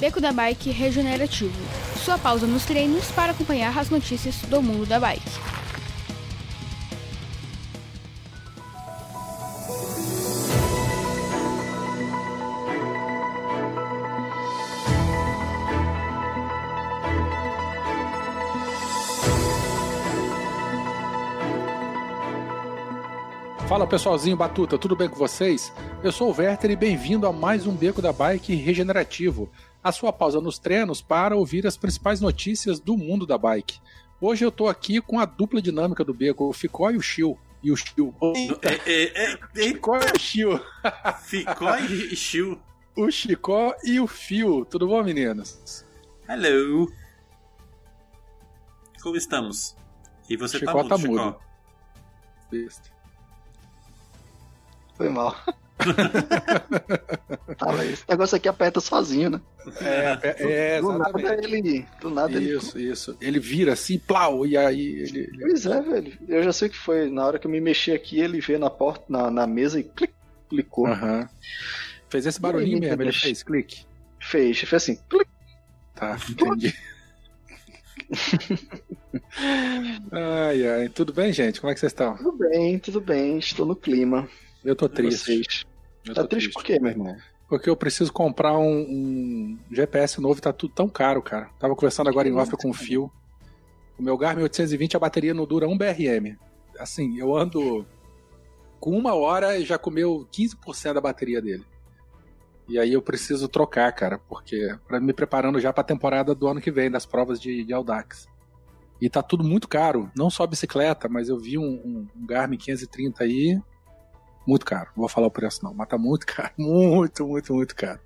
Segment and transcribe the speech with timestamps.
[0.00, 1.52] Beco da Bike Regenerativo.
[2.02, 5.20] Sua pausa nos treinos para acompanhar as notícias do mundo da bike.
[23.68, 25.72] Fala pessoalzinho Batuta, tudo bem com vocês?
[26.02, 29.48] Eu sou o Werther e bem-vindo a mais um Beco da Bike Regenerativo,
[29.82, 33.80] a sua pausa nos treinos para ouvir as principais notícias do mundo da bike.
[34.20, 37.38] Hoje eu tô aqui com a dupla dinâmica do Beco, o Ficó e o Chiu.
[37.62, 38.14] E o Chiu.
[38.62, 40.60] É, é, é, Chicó e o Chiu.
[41.22, 42.60] Ficó e Chiu.
[42.96, 44.64] O Chicó e o Fio.
[44.64, 45.86] Tudo bom, meninas?
[46.28, 46.90] Hello.
[49.02, 49.74] Como estamos?
[50.28, 51.24] E você Chicó tá mudo, tá Chicó?
[51.24, 51.36] mudo.
[52.50, 52.90] Besta.
[54.96, 55.34] Foi mal.
[57.58, 59.40] Tava esse negócio aqui aperta sozinho, né?
[59.80, 61.44] É, é, é do nada exatamente.
[61.44, 61.86] ele.
[62.00, 62.56] Do nada ele.
[62.56, 63.16] Isso, isso.
[63.20, 65.30] Ele vira assim, plau, e aí ele.
[65.40, 66.18] Pois é, velho.
[66.28, 67.10] Eu já sei o que foi.
[67.10, 69.84] Na hora que eu me mexi aqui, ele veio na porta, na, na mesa e
[69.84, 70.12] clic,
[70.48, 70.86] clicou.
[70.86, 71.28] Aham.
[72.08, 73.84] Fez esse barulhinho aí, mesmo, ele fez clique.
[74.18, 75.28] Fez, fez assim, clic.
[75.94, 76.74] Tá, entendi.
[80.10, 80.88] ai, ai.
[80.88, 81.60] Tudo bem, gente?
[81.60, 82.16] Como é que vocês estão?
[82.16, 83.38] Tudo bem, tudo bem.
[83.38, 84.28] Estou no clima.
[84.64, 85.66] Eu tô triste.
[86.06, 87.16] Eu Tá tô triste por quê, meu irmão?
[87.48, 91.50] Porque eu preciso comprar um, um GPS novo e tá tudo tão caro, cara.
[91.58, 93.10] Tava conversando agora em off com o Fio.
[93.98, 96.36] O meu Garmin 820, a bateria não dura um BRM.
[96.78, 97.84] Assim, eu ando
[98.78, 101.64] com uma hora e já comeu 15% da bateria dele.
[102.68, 106.60] E aí eu preciso trocar, cara, porque para me preparando já pra temporada do ano
[106.60, 108.28] que vem, das provas de, de Audax.
[109.00, 112.56] E tá tudo muito caro, não só bicicleta, mas eu vi um, um- um Garmin
[112.56, 113.60] 530 aí,
[114.46, 114.86] muito caro.
[114.96, 118.00] Não vou falar o preço não, mas tá muito caro, muito, muito, muito caro.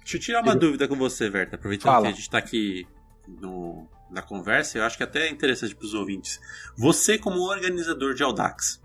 [0.00, 1.56] Deixa eu tirar uma Eu- dúvida com você, Verta.
[1.56, 2.06] Aproveitando Fala.
[2.06, 2.86] que a gente tá aqui
[3.26, 6.40] no- na conversa, eu acho que até é interessante pros ouvintes.
[6.76, 8.80] Você, como organizador de Audax,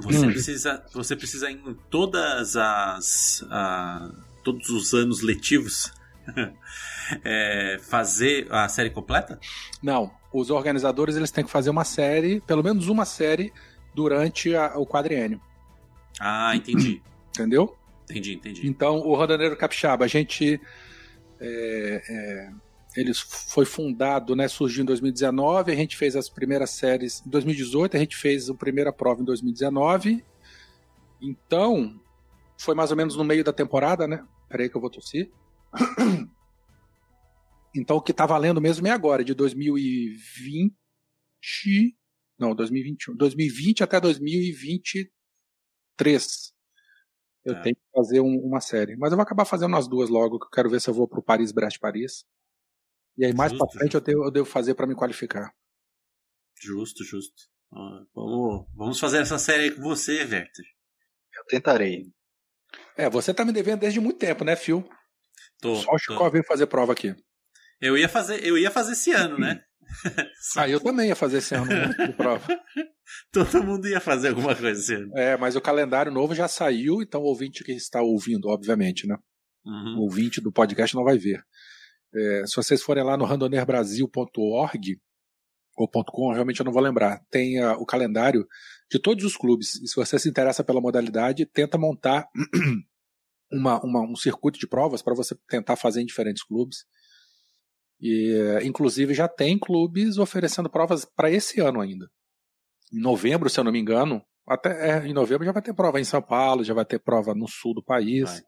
[0.00, 0.30] você Hum.
[0.30, 3.42] precisa, você precisa em todas as.
[3.50, 4.10] a-
[4.44, 5.92] todos os anos letivos
[7.24, 9.38] é, fazer a série completa?
[9.82, 13.52] Não, os organizadores eles têm que fazer uma série, pelo menos uma série,
[13.94, 15.40] durante a- o quadriênio,
[16.20, 17.02] Ah, entendi.
[17.30, 17.76] entendeu?
[18.04, 18.66] entendi, entendi.
[18.66, 20.60] Então, o Rodaneiro Capixaba, a gente.
[21.40, 22.50] É, é,
[22.96, 27.96] ele foi fundado, né, surgiu em 2019, a gente fez as primeiras séries em 2018,
[27.96, 30.24] a gente fez a primeira prova em 2019.
[31.20, 32.00] Então,
[32.56, 34.24] foi mais ou menos no meio da temporada, né?
[34.48, 35.30] Peraí que eu vou tossir.
[37.76, 41.94] Então, o que tá valendo mesmo é agora, de 2020.
[42.38, 43.14] Não, 2021.
[43.14, 45.17] 2020 até 2023.
[47.44, 47.62] Eu Tá.
[47.62, 48.96] tenho que fazer um- uma série.
[48.96, 51.08] Mas eu vou acabar fazendo as duas logo, que eu quero ver se eu vou
[51.08, 52.24] pro Paris, Brest, Paris.
[53.16, 55.52] E aí, mais Justo, pra frente, eu devo, eu devo fazer pra me qualificar.
[56.60, 57.44] Justo, justo.
[58.14, 60.64] Vamos, vamos fazer essa série aí com você, Werther.
[61.36, 62.06] Eu tentarei.
[62.96, 64.88] É, você tá me devendo desde muito tempo, né, Phil?
[65.60, 65.98] Tô, Só o tô.
[65.98, 67.14] Chicó veio fazer prova aqui.
[67.80, 69.64] Eu ia fazer, eu ia fazer esse ano, né?
[70.56, 72.46] Ah, eu também ia fazer esse ano um de prova.
[73.32, 75.10] Todo mundo ia fazer alguma coisa esse ano.
[75.16, 79.16] É, mas o calendário novo já saiu, então o ouvinte que está ouvindo, obviamente, né?
[79.64, 79.96] Uhum.
[79.98, 81.42] O ouvinte do podcast não vai ver.
[82.14, 85.00] É, se vocês forem lá no randonerbrasil.org
[85.76, 88.46] ou .com, realmente eu não vou lembrar, tem ah, o calendário
[88.90, 89.76] de todos os clubes.
[89.82, 92.26] E se você se interessa pela modalidade, tenta montar
[93.52, 96.78] uma, uma- um circuito de provas para você tentar fazer em diferentes clubes.
[98.00, 102.08] E, inclusive, já tem clubes oferecendo provas para esse ano ainda.
[102.92, 106.00] Em novembro, se eu não me engano, até é, em novembro já vai ter prova
[106.00, 108.30] em São Paulo, já vai ter prova no sul do país.
[108.30, 108.40] Vai.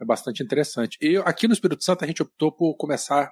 [0.00, 0.98] É bastante interessante.
[1.00, 3.30] E aqui no Espírito Santo a gente optou por começar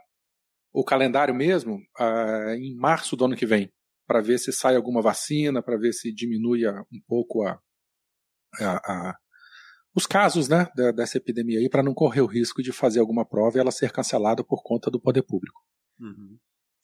[0.72, 3.70] o calendário mesmo ah, em março do ano que vem,
[4.06, 7.58] para ver se sai alguma vacina, para ver se diminui a- um pouco a,
[8.60, 9.18] a- a-
[9.94, 13.56] os casos né, dessa epidemia aí, para não correr o risco de fazer alguma prova
[13.56, 15.60] e ela ser cancelada por conta do poder público.
[16.00, 16.38] Uhum.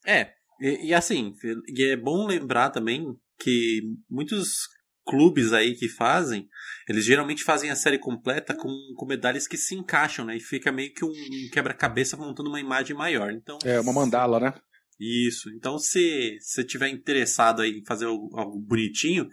[0.07, 1.35] É, e, e assim,
[1.67, 3.07] e é bom lembrar também
[3.39, 3.81] que
[4.11, 4.69] muitos
[5.07, 6.47] clubes aí que fazem,
[6.87, 10.37] eles geralmente fazem a série completa com, com medalhas que se encaixam, né?
[10.37, 11.13] E fica meio que um
[11.51, 13.33] quebra-cabeça montando uma imagem maior.
[13.33, 14.53] Então, É uma mandala, né?
[15.01, 15.49] Isso.
[15.51, 19.29] Então, se você tiver interessado aí em fazer algo, algo bonitinho,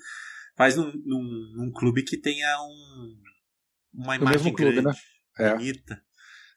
[0.55, 3.15] faz num, num, num clube que tenha um,
[3.97, 4.93] uma No imagem mesmo clube, grande, né?
[5.39, 5.53] É.
[5.55, 6.01] bonita.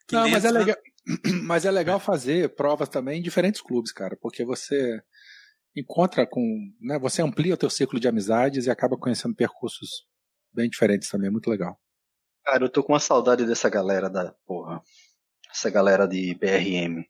[0.07, 0.75] Que Não, mas é, essa- legal,
[1.43, 5.01] mas é legal fazer provas também em diferentes clubes, cara, porque você
[5.75, 6.41] encontra com.
[6.81, 10.07] Né, você amplia o teu ciclo de amizades e acaba conhecendo percursos
[10.53, 11.79] bem diferentes também, é muito legal.
[12.45, 14.81] Cara, eu tô com uma saudade dessa galera da porra.
[15.53, 17.03] essa galera de BRM.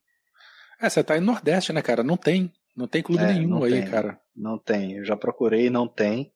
[0.81, 2.03] É, você tá em Nordeste, né, cara?
[2.03, 2.51] Não tem.
[2.75, 3.85] Não tem clube É, nenhum aí, tem.
[3.89, 4.19] cara.
[4.35, 6.33] Não tem, eu já procurei, não tem.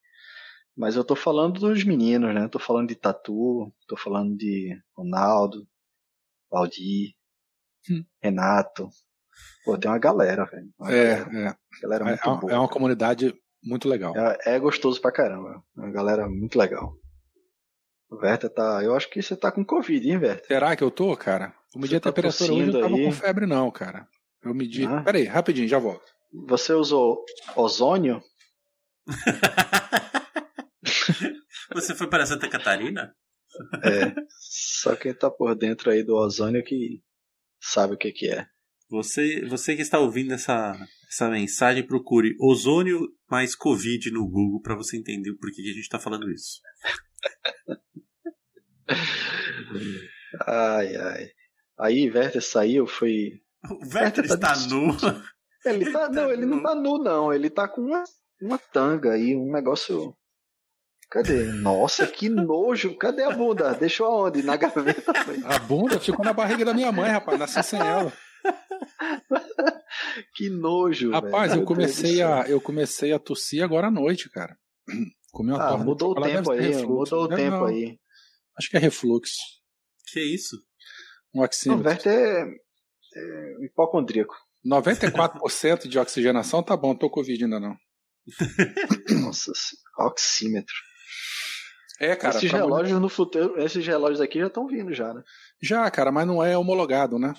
[0.75, 2.47] Mas eu tô falando dos meninos, né?
[2.47, 5.67] Tô falando de Tatu, tô falando de Ronaldo,
[6.51, 7.13] Valdir,
[7.89, 8.03] Hum.
[8.21, 8.89] Renato.
[9.65, 10.69] Pô, tem uma galera, velho.
[10.83, 11.81] É, galera, é.
[11.81, 12.53] galera É, muito uma- boa.
[12.53, 14.15] é uma comunidade muito legal.
[14.17, 15.63] É, é gostoso pra caramba.
[15.77, 16.95] É uma galera muito legal.
[18.09, 18.83] O Werther tá.
[18.83, 20.45] Eu acho que você tá com Covid, hein, Werther?
[20.47, 21.53] Será que eu tô, cara?
[21.73, 23.05] Eu medi Você a tá temperatura hoje, eu não tava aí?
[23.05, 24.07] com febre, não, cara.
[24.43, 24.85] Eu medi.
[24.85, 25.01] Ah.
[25.03, 26.05] Peraí, rapidinho, já volto.
[26.47, 27.23] Você usou
[27.55, 28.21] ozônio?
[31.73, 33.13] Você foi para Santa Catarina?
[33.83, 34.13] É.
[34.39, 37.01] Só quem tá por dentro aí do ozônio que
[37.61, 38.45] sabe o que que é.
[38.89, 40.75] Você, você que está ouvindo essa,
[41.09, 45.73] essa mensagem, procure ozônio mais Covid no Google para você entender o porquê que a
[45.73, 46.59] gente está falando isso.
[50.47, 51.27] Ai, ai.
[51.79, 53.41] Aí, Werther saiu, foi.
[53.69, 54.95] O Werther tá está de- nu.
[55.65, 56.09] Ele tá.
[56.11, 57.33] Não, ele não tá nu, não.
[57.33, 58.03] Ele tá com uma,
[58.41, 60.15] uma tanga aí, um negócio.
[61.13, 61.43] Cadê?
[61.43, 62.97] Nossa, que nojo.
[62.97, 63.71] Cadê a bunda?
[63.75, 64.41] Deixou aonde?
[64.41, 65.13] Na gaveta?
[65.13, 65.39] foi?
[65.45, 67.37] A bunda ficou na barriga da minha mãe, rapaz.
[67.37, 68.11] Nasci sem ela.
[70.33, 71.11] Que nojo.
[71.11, 71.61] Rapaz, velho.
[71.61, 74.57] eu comecei a, eu comecei a tossir agora à noite, cara.
[75.31, 77.15] Comi uma Ah, mudou o tempo aí, refluxo.
[77.15, 77.65] mudou o tempo não.
[77.65, 77.99] aí.
[78.57, 79.37] Acho que é refluxo.
[80.11, 80.57] Que isso?
[81.31, 81.87] Um Não, oxímetro.
[81.87, 84.33] Werther é, é hipocondríaco.
[84.65, 87.75] 94% de oxigenação, tá bom, tô Covid ainda não.
[89.21, 90.73] Nossa, senhora, oxímetro.
[91.99, 92.35] É, cara.
[92.37, 95.23] esses mulher- relógios no futuro, esses relógios aqui já estão vindo já, né?
[95.61, 97.33] Já, cara, mas não é homologado, né?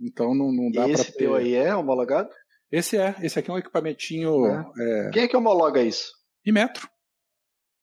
[0.00, 1.18] Então não, não dá E pra esse ter.
[1.18, 2.28] teu aí é homologado?
[2.70, 4.46] Esse é, esse aqui é um equipamentinho
[4.78, 5.10] é.
[5.12, 6.10] Quem é que homologa isso?
[6.44, 6.88] em metro.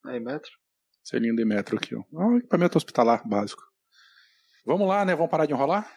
[0.05, 0.51] Aí, metro?
[1.03, 1.99] Selinho de metro aqui, ó.
[1.99, 3.61] É um equipamento hospitalar básico.
[4.65, 5.15] Vamos lá, né?
[5.15, 5.89] Vamos parar de enrolar?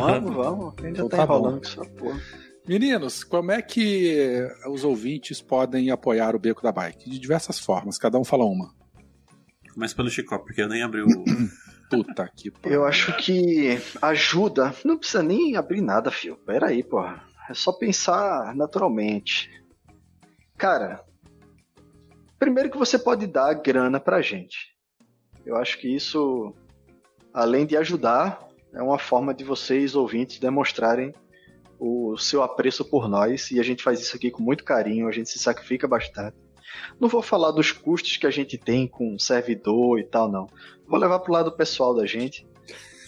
[0.00, 0.74] Vamos, vamos.
[0.78, 2.20] A gente já Então tá, tá enrolando com essa porra.
[2.66, 7.08] Meninos, como é que os ouvintes podem apoiar o Beco da Bike?
[7.10, 8.72] De diversas formas, cada um fala uma.
[9.74, 11.06] Começa pelo Chicó, porque eu nem abri o.
[11.90, 12.80] Puta que pariu.
[12.80, 14.72] Eu acho que ajuda.
[14.84, 16.36] Não precisa nem abrir nada, fio.
[16.36, 17.24] Pera aí, porra.
[17.48, 19.50] É só pensar naturalmente.
[20.56, 21.02] Cara,
[22.38, 24.76] primeiro que você pode dar grana pra gente.
[25.44, 26.54] Eu acho que isso,
[27.34, 31.14] além de ajudar, é uma forma de vocês, ouvintes, demonstrarem
[31.78, 33.50] o seu apreço por nós.
[33.50, 36.36] E a gente faz isso aqui com muito carinho, a gente se sacrifica bastante.
[37.00, 40.46] Não vou falar dos custos que a gente tem com servidor e tal, não.
[40.86, 42.46] Vou levar pro lado pessoal da gente.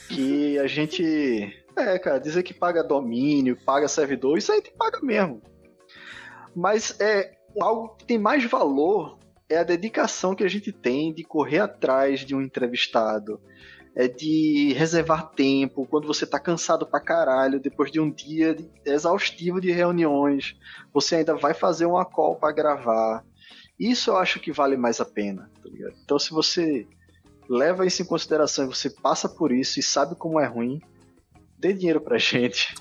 [0.08, 1.54] Que a gente.
[1.76, 5.40] É, cara, dizer que paga domínio, paga servidor, isso aí que paga mesmo.
[6.54, 9.18] Mas é algo que tem mais valor
[9.52, 13.40] é a dedicação que a gente tem de correr atrás de um entrevistado.
[13.94, 18.56] É de reservar tempo quando você tá cansado pra caralho, depois de um dia
[18.86, 20.56] exaustivo de reuniões,
[20.92, 23.22] você ainda vai fazer uma call pra gravar.
[23.78, 25.94] Isso eu acho que vale mais a pena, tá ligado?
[26.02, 26.86] Então se você
[27.48, 30.80] leva isso em consideração e você passa por isso e sabe como é ruim,
[31.62, 32.74] dê dinheiro pra gente.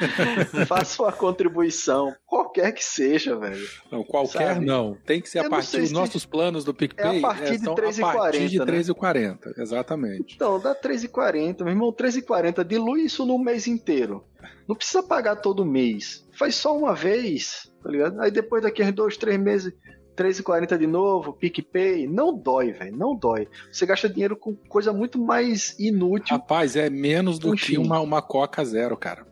[0.66, 3.68] Faça uma contribuição, qualquer que seja, velho.
[3.90, 4.64] Não, qualquer Sabe?
[4.66, 4.96] não.
[5.04, 7.16] Tem que ser Eu a partir dos se- nossos planos do PicPay.
[7.16, 8.64] É a partir de são 3,40, A partir de né?
[8.64, 10.34] 3,40, exatamente.
[10.34, 14.24] Então, dá 3,40, meu irmão, 3,40, dilui isso num mês inteiro.
[14.66, 16.26] Não precisa pagar todo mês.
[16.32, 18.18] Faz só uma vez, tá ligado?
[18.20, 19.72] Aí depois daqui a dois, três meses,
[20.16, 22.06] 3,40 de novo, PicPay.
[22.06, 23.48] Não dói, velho, não dói.
[23.70, 26.36] Você gasta dinheiro com coisa muito mais inútil.
[26.36, 27.78] Rapaz, é menos do que Enfim.
[27.78, 29.26] uma, uma Coca Zero, cara.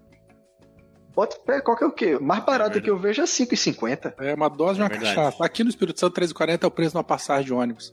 [1.14, 2.18] Bota pé, qual que é o quê?
[2.18, 2.84] Mais barato verdade.
[2.84, 4.14] que eu vejo é 5,50.
[4.18, 5.14] É uma dose de É uma verdade.
[5.14, 5.44] cachaça.
[5.44, 7.92] Aqui no Espírito Santo, 3,40 é o preço de uma passagem de ônibus.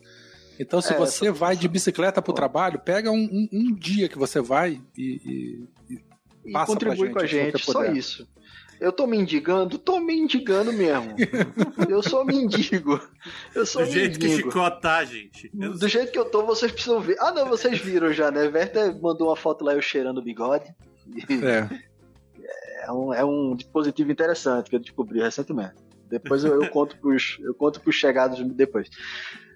[0.60, 2.36] Então, se É, você vai de bicicleta pro Pô.
[2.36, 6.00] trabalho, pega um, um- um dia que você vai e, e-
[6.46, 8.25] E Passa contribui pra com a gente, gente, só isso.
[8.79, 9.77] Eu tô mendigando?
[9.77, 11.15] Tô mendigando mesmo.
[11.89, 13.00] eu sou mendigo.
[13.55, 14.51] Eu sou Do jeito que mendigo.
[14.51, 15.51] Chicó tá, gente.
[15.60, 17.17] Eu Do jeito que eu tô, vocês precisam ver.
[17.19, 18.48] Ah, não, vocês viram já, né?
[18.48, 20.74] Werther mandou uma foto lá eu cheirando o bigode.
[21.29, 21.88] é,
[22.88, 25.75] É um, é um dispositivo interessante que eu descobri recentemente.
[26.10, 28.89] Depois eu, eu conto pros, eu conto pros chegados depois.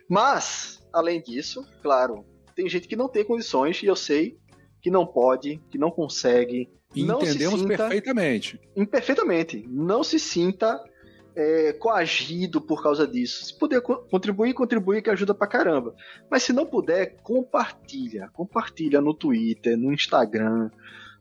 [0.10, 4.38] Mas, além disso, claro, tem gente que não tem condições e eu sei
[4.82, 8.60] que não pode, que não consegue, e Não se entendemos sinta- perfeitamente.
[8.76, 9.66] imperfeitamente.
[9.70, 10.84] Não se sinta
[11.36, 13.46] é, coagido por causa disso.
[13.46, 15.96] Se puder co- contribuir, contribuir que ajuda pra caramba.
[16.30, 18.30] Mas se não puder, compartilha.
[18.34, 20.70] Compartilha no Twitter, no Instagram,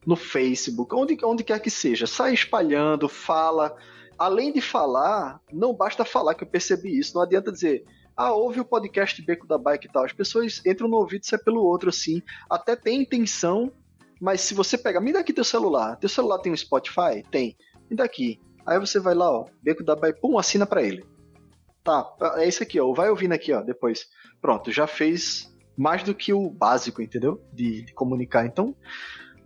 [0.05, 2.07] no Facebook, onde, onde quer que seja.
[2.07, 3.77] Sai espalhando, fala.
[4.19, 7.15] Além de falar, não basta falar que eu percebi isso.
[7.15, 7.85] Não adianta dizer,
[8.17, 10.05] ah, ouve o podcast Beco da Bike e tal.
[10.05, 12.21] As pessoas entram no ouvido e sai pelo outro, assim.
[12.51, 13.73] Até tem intenção,
[14.21, 15.97] mas se você pega, me dá aqui teu celular.
[15.97, 17.25] Teu celular tem um Spotify?
[17.31, 17.57] Tem.
[17.89, 18.39] Me dá aqui.
[18.67, 21.05] Aí você vai lá, ó, Beco da Bike, pum, assina para ele.
[21.83, 22.93] Tá, é isso aqui, ó.
[22.93, 24.07] Vai ouvindo aqui, ó, depois.
[24.41, 27.43] Pronto, já fez mais do que o básico, entendeu?
[27.53, 28.45] De, de comunicar.
[28.45, 28.77] Então,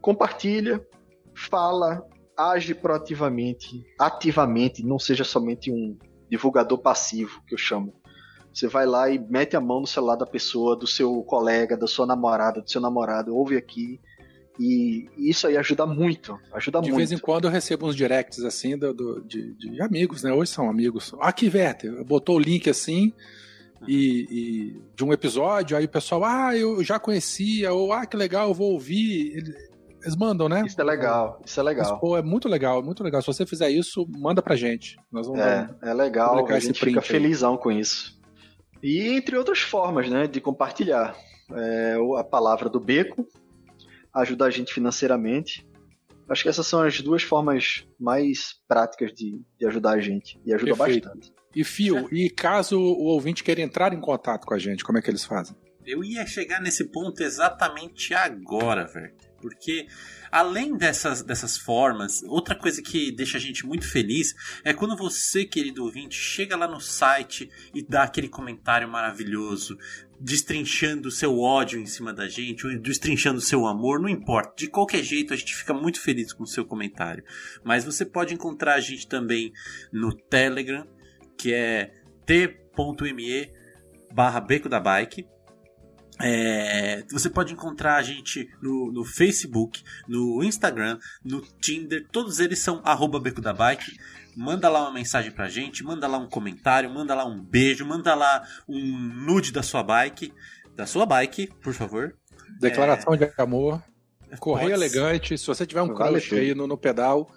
[0.01, 0.85] compartilha,
[1.33, 2.05] fala,
[2.37, 5.97] age proativamente, ativamente, não seja somente um
[6.29, 7.95] divulgador passivo, que eu chamo.
[8.53, 11.87] Você vai lá e mete a mão no celular da pessoa, do seu colega, da
[11.87, 14.01] sua namorada, do seu namorado, ouve aqui.
[14.59, 16.39] E isso aí ajuda muito.
[16.53, 16.99] Ajuda de muito.
[16.99, 20.33] vez em quando eu recebo uns directs assim do, do de, de, amigos, né?
[20.33, 21.13] Hoje são amigos.
[21.21, 23.13] Aqui, Werther, botou o link assim
[23.87, 28.17] e, e, de um episódio, aí o pessoal, ah, eu já conhecia, ou ah, que
[28.17, 29.43] legal, eu vou ouvir.
[30.03, 30.63] Eles mandam, né?
[30.65, 31.91] Isso é legal, isso é legal.
[31.91, 33.21] Mas, pô, é muito legal, é muito legal.
[33.23, 34.97] Se você fizer isso, manda pra gente.
[35.11, 38.17] Nós vamos é, dar, é legal, a gente fica felizão com isso.
[38.83, 41.17] E entre outras formas, né, de compartilhar.
[41.53, 43.27] É, a palavra do beco
[44.15, 45.67] ajuda a gente financeiramente.
[46.29, 50.41] Acho que essas são as duas formas mais práticas de, de ajudar a gente.
[50.47, 51.09] E ajuda Perfeito.
[51.09, 51.33] bastante.
[51.55, 55.03] E Fio, e caso o ouvinte queira entrar em contato com a gente, como é
[55.03, 55.57] que eles fazem?
[55.87, 59.15] Eu ia chegar nesse ponto exatamente agora, velho.
[59.45, 59.87] Porque
[60.33, 64.35] além dessas, dessas formas, outra coisa que deixa a gente muito feliz
[64.65, 69.77] é quando você, querido ouvinte, chega lá no site e dá aquele comentário maravilhoso,
[70.19, 74.55] destrinchando o seu ódio em cima da gente, ou destrinchando o seu amor, não importa.
[74.57, 77.23] De qualquer jeito, a gente fica muito feliz com o seu comentário.
[77.63, 79.53] Mas você pode encontrar a gente também
[79.93, 80.89] no Telegram,
[81.37, 81.93] que é
[82.25, 83.53] t.me
[84.11, 85.27] barra beco da bike
[86.21, 92.59] é, você pode encontrar a gente no, no, Facebook, no Instagram, no Tinder, todos eles
[92.61, 93.99] são arroba Beco da Bike.
[94.37, 98.15] Manda lá uma mensagem pra gente, manda lá um comentário, manda lá um beijo, manda
[98.15, 100.33] lá um nude da sua bike,
[100.75, 102.17] da sua bike, por favor.
[102.61, 103.17] Declaração é...
[103.17, 103.83] de amor,
[104.39, 104.83] correio pode...
[104.83, 107.31] elegante, se você tiver um vale crush aí no, no, pedal,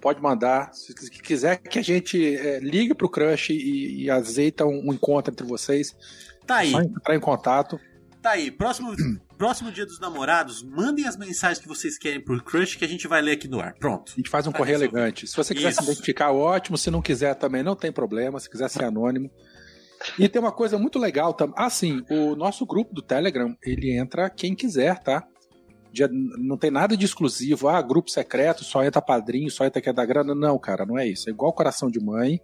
[0.00, 0.72] pode mandar.
[0.72, 5.32] Se quiser que a gente é, ligue pro crush e, e azeita um, um encontro
[5.32, 5.94] entre vocês,
[6.46, 6.72] tá aí.
[6.72, 7.78] Só entrar em contato.
[8.22, 8.94] Tá aí, próximo,
[9.38, 13.08] próximo dia dos namorados, mandem as mensagens que vocês querem por crush que a gente
[13.08, 13.74] vai ler aqui no ar.
[13.74, 14.12] Pronto.
[14.12, 14.98] A gente faz um tá correio resolvido.
[14.98, 15.26] elegante.
[15.26, 15.82] Se você quiser Isso.
[15.82, 16.76] se identificar, ótimo.
[16.76, 18.38] Se não quiser também, não tem problema.
[18.38, 19.30] Se quiser ser anônimo.
[20.18, 21.54] E tem uma coisa muito legal também.
[21.58, 25.26] Ah, sim, o nosso grupo do Telegram, ele entra quem quiser, tá?
[26.38, 27.68] não tem nada de exclusivo.
[27.68, 30.34] Ah, grupo secreto, só entra padrinho, só entra quer dar grana.
[30.34, 31.28] Não, cara, não é isso.
[31.28, 32.40] É igual coração de mãe.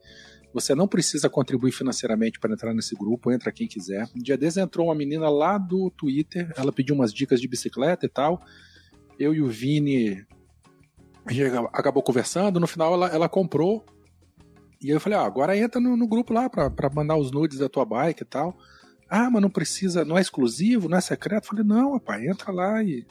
[0.56, 4.08] Você não precisa contribuir financeiramente para entrar nesse grupo, entra quem quiser.
[4.16, 8.06] Um dia desses entrou uma menina lá do Twitter, ela pediu umas dicas de bicicleta
[8.06, 8.40] e tal.
[9.18, 10.26] Eu e o Vini
[11.75, 13.84] acabou conversando, no final ela, ela comprou.
[14.82, 17.58] E eu falei, ó, ah, agora entra no, no grupo lá para mandar os nudes
[17.58, 18.56] da tua bike e tal.
[19.10, 21.44] Ah, mas não precisa, não é exclusivo, não é secreto.
[21.44, 23.06] Eu falei, não, rapaz, entra lá e.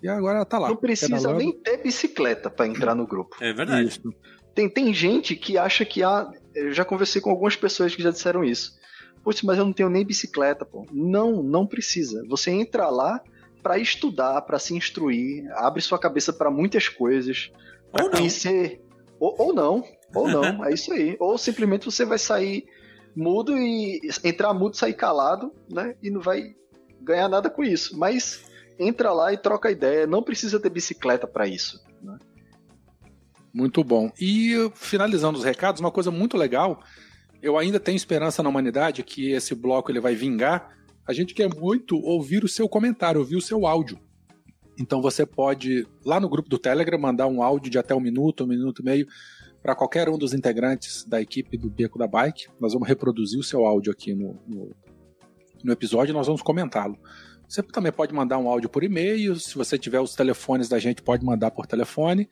[0.00, 0.68] E agora ela tá lá.
[0.68, 3.36] Não precisa nem ter bicicleta para entrar no grupo.
[3.40, 3.88] É verdade.
[3.88, 4.14] Isso.
[4.54, 6.30] Tem, tem gente que acha que há.
[6.54, 8.78] Eu já conversei com algumas pessoas que já disseram isso.
[9.22, 10.86] Putz, mas eu não tenho nem bicicleta, pô.
[10.92, 12.24] Não, não precisa.
[12.28, 13.22] Você entra lá
[13.62, 17.50] para estudar, para se instruir, abre sua cabeça para muitas coisas,
[17.90, 18.82] para conhecer.
[19.18, 19.82] Ou, ou não,
[20.14, 21.16] ou não, é isso aí.
[21.18, 22.66] Ou simplesmente você vai sair
[23.16, 25.96] mudo e entrar mudo, sair calado, né?
[26.02, 26.54] E não vai
[27.00, 27.98] ganhar nada com isso.
[27.98, 28.44] Mas
[28.78, 30.06] entra lá e troca ideia.
[30.06, 31.82] Não precisa ter bicicleta para isso.
[32.02, 32.18] Né?
[33.54, 34.10] Muito bom.
[34.20, 36.82] E finalizando os recados, uma coisa muito legal.
[37.40, 40.76] Eu ainda tenho esperança na humanidade que esse bloco ele vai vingar.
[41.06, 43.96] A gente quer muito ouvir o seu comentário, ouvir o seu áudio.
[44.76, 48.42] Então você pode, lá no grupo do Telegram, mandar um áudio de até um minuto,
[48.42, 49.06] um minuto e meio,
[49.62, 52.48] para qualquer um dos integrantes da equipe do Beco da Bike.
[52.58, 54.74] Nós vamos reproduzir o seu áudio aqui no, no,
[55.62, 56.98] no episódio e nós vamos comentá-lo.
[57.48, 59.36] Você também pode mandar um áudio por e-mail.
[59.36, 62.28] Se você tiver os telefones da gente, pode mandar por telefone.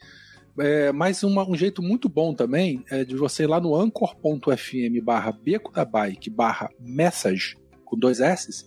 [0.59, 5.03] É, mas uma, um jeito muito bom também é de você ir lá no anchor.fm
[5.03, 8.67] barra beco da bike barra message, com dois S,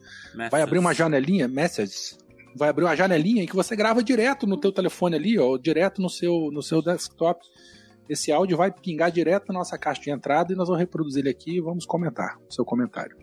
[0.49, 2.17] vai abrir uma janelinha, messages,
[2.55, 6.01] vai abrir uma janelinha em que você grava direto no teu telefone ali, ó, direto
[6.01, 7.45] no seu, no seu desktop.
[8.07, 11.29] Esse áudio vai pingar direto na nossa caixa de entrada e nós vamos reproduzir ele
[11.29, 13.17] aqui e vamos comentar o seu comentário.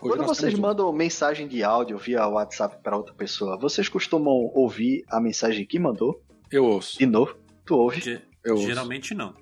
[0.00, 5.04] Hoje Quando vocês mandam mensagem de áudio via WhatsApp para outra pessoa, vocês costumam ouvir
[5.08, 6.20] a mensagem que mandou?
[6.50, 6.98] Eu ouço.
[6.98, 7.41] De novo?
[7.66, 8.22] Tu ouve?
[8.44, 9.14] eu geralmente ouço.
[9.14, 9.34] não.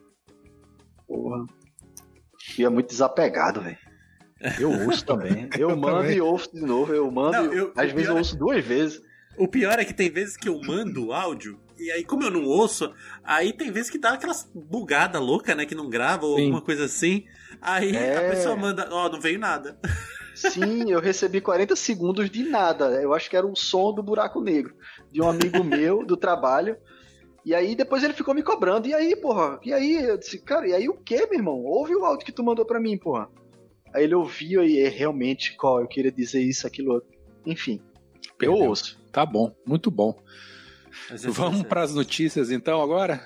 [1.07, 1.45] Porra.
[2.59, 3.79] E é muito desapegado, velho.
[4.59, 5.49] Eu ouço também.
[5.59, 6.17] Eu, eu mando também.
[6.17, 6.95] e ouço de novo.
[6.95, 7.33] Eu mando.
[7.33, 8.39] Não, eu, às vezes eu ouço é...
[8.39, 9.03] duas vezes.
[9.39, 12.45] O pior é que tem vezes que eu mando áudio E aí, como eu não
[12.45, 12.93] ouço,
[13.25, 15.65] aí tem vezes que dá aquelas bugada louca, né?
[15.65, 16.43] Que não grava ou Sim.
[16.45, 17.25] alguma coisa assim.
[17.61, 18.31] Aí a É.
[18.31, 19.79] pessoa manda, ó, não veio nada.
[20.35, 22.87] Sim, eu recebi 40 segundos de nada.
[23.03, 24.75] Eu acho que era o som do buraco negro
[25.12, 26.77] de um amigo meu do trabalho.
[27.44, 28.87] E aí depois ele ficou me cobrando.
[28.87, 29.59] E aí, porra?
[29.64, 29.97] E aí?
[29.97, 31.62] Eu disse, cara, e aí o que, meu irmão?
[31.64, 33.30] Ouve o áudio que tu mandou pra mim, porra.
[33.92, 37.11] Aí ele ouviu e é realmente qual eu queria dizer isso, aquilo outro.
[37.44, 37.80] Enfim,
[38.25, 38.68] eu Perdeu.
[38.68, 39.00] ouço.
[39.11, 40.14] Tá bom, muito bom.
[41.11, 43.20] É Vamos para as notícias então agora?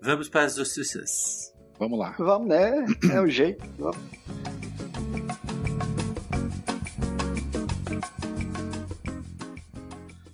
[0.00, 1.52] Vamos para as notícias.
[1.78, 2.14] Vamos lá.
[2.18, 2.84] Vamos, né?
[3.12, 3.64] É o jeito.
[3.78, 3.98] Vamos.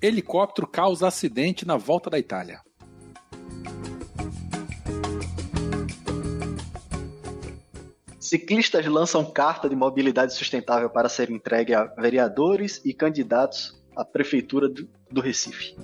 [0.01, 2.61] Helicóptero causa acidente na volta da Itália.
[8.29, 14.69] Ciclistas lançam carta de mobilidade sustentável para ser entregue a vereadores e candidatos à prefeitura
[14.69, 14.87] do,
[15.23, 15.75] Recife.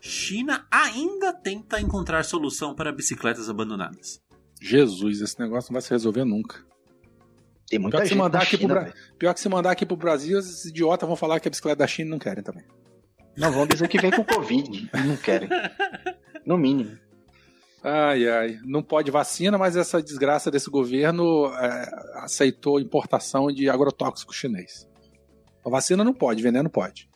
[0.00, 4.20] China ainda tenta encontrar solução para bicicletas abandonadas.
[4.60, 6.64] Jesus, esse negócio não vai se resolver nunca.
[7.68, 8.94] Tem muita Pior que, se gente mandar na aqui pro China, Bra- velho.
[9.18, 11.86] Pior que se mandar aqui pro Brasil, esses idiotas vão falar que a bicicleta da
[11.86, 12.64] China não querem também.
[13.36, 14.90] Não, vão dizer que vem com Covid.
[15.06, 15.48] Não querem.
[16.46, 16.98] No mínimo.
[17.82, 18.58] Ai, ai.
[18.64, 24.88] Não pode vacina, mas essa desgraça desse governo é, aceitou importação de agrotóxico chinês.
[25.64, 27.08] A vacina não pode, veneno pode.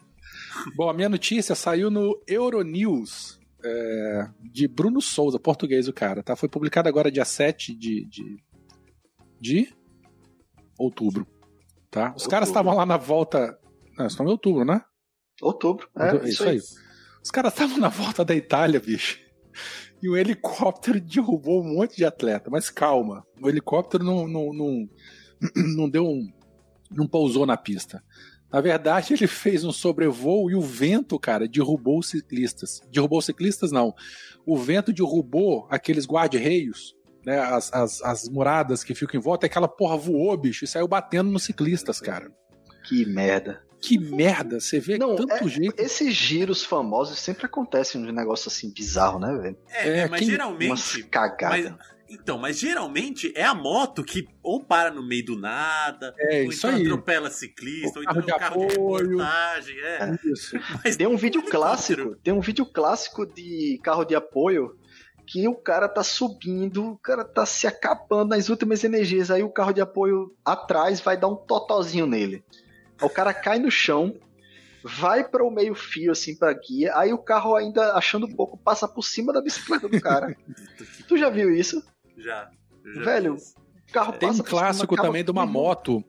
[0.77, 6.37] Bom, a minha notícia saiu no Euronews, é, de Bruno Souza, português o cara, tá?
[6.37, 8.37] Foi publicado agora dia 7 de, de,
[9.41, 9.75] de
[10.79, 11.27] outubro,
[11.91, 12.09] tá?
[12.09, 12.31] Os Outubro.
[12.31, 13.59] caras estavam lá na volta...
[13.97, 14.81] Não, estão em outubro, né?
[15.41, 15.89] Outubro.
[15.97, 16.61] É, isso aí.
[17.23, 19.21] Os caras estavam na volta da Itália, bicho.
[20.03, 22.51] E o helicóptero derrubou um monte de atleta.
[22.51, 24.89] Mas calma, o helicóptero não, não, não,
[25.77, 26.31] não deu um.
[26.91, 28.03] não pousou na pista.
[28.53, 32.83] Na verdade, ele fez um sobrevoo e o vento, cara, derrubou os ciclistas.
[32.91, 33.95] Derrubou os ciclistas, não.
[34.45, 37.39] O vento derrubou aqueles guarda-reios, né?
[37.39, 40.87] As, as, as muradas que ficam em volta, e aquela porra voou, bicho, e saiu
[40.87, 42.31] batendo nos ciclistas, cara.
[42.87, 43.63] Que merda.
[43.83, 45.75] Que merda, você vê Não, tanto é- jeito.
[45.81, 49.59] Esses giros famosos sempre acontecem um negócio assim bizarro, né, velho?
[49.71, 51.03] É, É, mas quem- Umas geralmente.
[51.05, 51.65] cagadas.
[51.73, 56.43] Mas, então, mas geralmente é a moto que ou para no meio do nada, É
[56.43, 56.83] ou isso então aí.
[56.87, 59.09] atropela ciclista, O ou carro então é um de carro de apoio.
[59.09, 60.19] reportagem, é.
[60.27, 60.57] Isso.
[60.85, 64.77] Mas Tem um vídeo clássico, tem um vídeo clássico de carro de apoio
[65.27, 69.49] que o cara tá subindo, o cara tá se acabando nas últimas energias, aí o
[69.49, 72.45] carro de apoio atrás vai dar um totozinho nele.
[73.01, 74.15] Aí o cara cai no chão,
[74.85, 78.87] vai para o meio fio assim para guia, aí o carro ainda achando pouco passa
[78.89, 80.37] por cima da bicicleta do cara.
[81.09, 81.83] tu já viu isso?
[82.17, 82.49] Já.
[82.95, 83.35] já Velho.
[83.35, 86.03] O carro Tem um passa por cima, clássico acaba também de uma moto,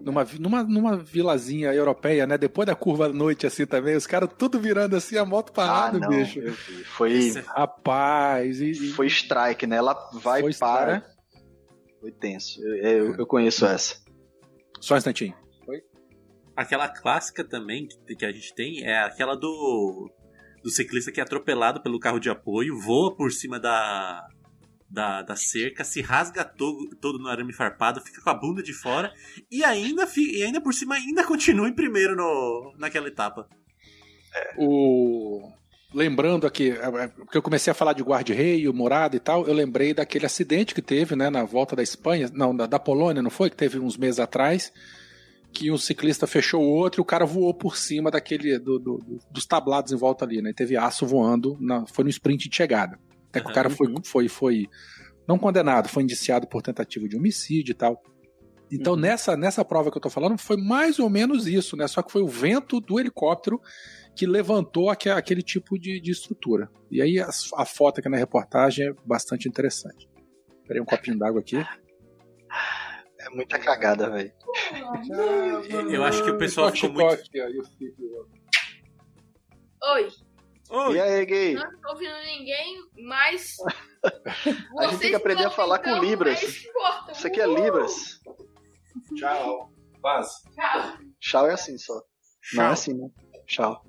[0.00, 2.38] numa, numa, numa vilazinha europeia, né?
[2.38, 5.52] Depois da curva da noite, assim também, os caras tudo virando assim, a moto Ah,
[5.52, 6.40] parada, não, bicho.
[6.96, 9.76] Foi, Esse- Rapaz, e, e- foi strike, né?
[9.76, 11.06] Ela vai Foi para.
[12.00, 12.62] Foi tenso.
[12.64, 13.96] Eu, eu- eu conheço essa.
[14.80, 15.34] só um instantinho.
[16.56, 20.10] Aquela clássica também que, que a gente tem é aquela do,
[20.62, 24.26] do ciclista que é atropelado pelo carro de apoio, voa por cima da,
[24.90, 28.72] da, da cerca, se rasga todo, todo no arame farpado, fica com a bunda de
[28.72, 29.12] fora
[29.50, 33.48] e ainda, e ainda por cima ainda continua em primeiro no, naquela etapa.
[34.56, 35.52] O...
[35.94, 39.54] Lembrando aqui, é, é, porque eu comecei a falar de guarda-rei, morada e tal, eu
[39.54, 43.30] lembrei daquele acidente que teve, né, na volta da Espanha, não, da, da Polônia, não
[43.30, 43.48] foi?
[43.48, 44.72] Que teve uns meses atrás,
[45.58, 48.98] que um ciclista fechou o outro e o cara voou por cima daquele, do- do-
[48.98, 50.52] do- dos tablados em volta ali, né?
[50.54, 52.98] Teve aço voando, na- foi no sprint de chegada.
[53.30, 54.66] Até que o cara foi, foi, foi,
[55.26, 58.00] não condenado, foi indiciado por tentativa de homicídio e tal.
[58.70, 58.98] Então, Uhum.
[59.00, 61.86] nessa, nessa prova que eu tô falando, foi mais ou menos isso, né?
[61.86, 63.60] Só que foi o vento do helicóptero
[64.16, 66.68] que levantou aque- aquele tipo de, de estrutura.
[66.90, 70.08] E aí a, a foto aqui na reportagem é bastante interessante.
[70.66, 71.56] Peraí, um copinho d'água aqui.
[73.26, 74.32] É muita cagada, velho.
[75.90, 77.22] Eu acho que o pessoal ficou muito.
[79.82, 80.08] Oi,
[80.70, 81.54] Oi, E aí, gay?
[81.54, 83.56] não estou ouvindo ninguém, mas.
[84.78, 86.40] A gente tem que aprender a falar com Libras.
[86.42, 88.20] Isso aqui é Libras.
[89.16, 89.72] Tchau.
[90.00, 90.28] Paz.
[90.54, 90.98] Tchau.
[91.20, 92.00] Tchau é assim só.
[92.54, 93.08] Não é assim, né?
[93.46, 93.84] Tchau.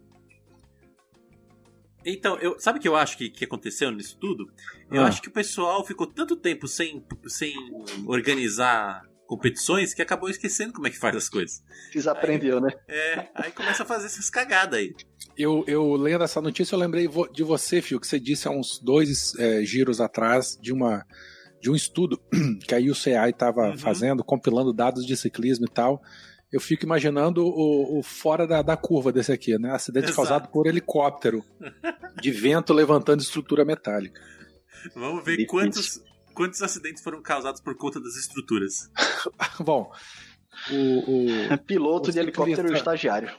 [2.05, 4.51] Então, eu, sabe o que eu acho que, que aconteceu nisso tudo?
[4.89, 5.07] Eu Ah.
[5.07, 7.53] acho que o pessoal ficou tanto tempo sem, sem
[8.07, 11.61] organizar competições que acabou esquecendo como é que faz as coisas.
[11.93, 12.69] Desaprendeu, né?
[12.87, 14.95] É, aí começa a fazer essas cagadas aí.
[15.37, 18.79] Eu, eu lendo essa notícia, eu lembrei de você, Fio, que você disse há uns
[18.79, 21.05] dois é, giros atrás de uma
[21.59, 22.19] de um estudo
[22.67, 23.77] que a UCI estava Uhum.
[23.77, 26.01] fazendo, compilando dados de ciclismo e tal.
[26.51, 29.71] eu fico imaginando o, o fora da, da, curva desse aqui, né?
[29.71, 30.15] Acidente Exato.
[30.15, 31.43] causado por helicóptero
[32.21, 34.21] de vento levantando estrutura metálica.
[34.95, 35.99] Vamos ver quantos,
[36.37, 38.91] quantos acidentes foram causados por conta das estruturas.
[39.59, 39.91] Bom,
[40.69, 43.31] o, o piloto o de helicóptero estagiário.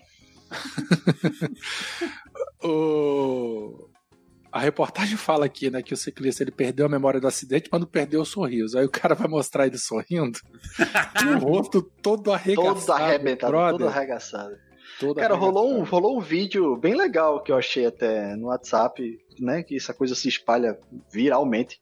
[2.61, 3.89] o,
[4.51, 7.81] a reportagem fala aqui, né, que o ciclista ele perdeu a memória do acidente, mas
[7.81, 8.77] não perdeu o sorriso.
[8.77, 10.41] Aí o cara vai mostrar ele sorrindo,
[11.37, 12.81] o rosto todo arregaçado.
[12.81, 13.79] Todo arrebentado, brother.
[13.79, 14.57] todo arregaçado.
[14.99, 15.55] Todo cara, arregaçado.
[15.55, 19.77] rolou um, rolou um vídeo bem legal que eu achei até no WhatsApp, né, que
[19.77, 20.77] essa coisa se espalha
[21.13, 21.81] viralmente,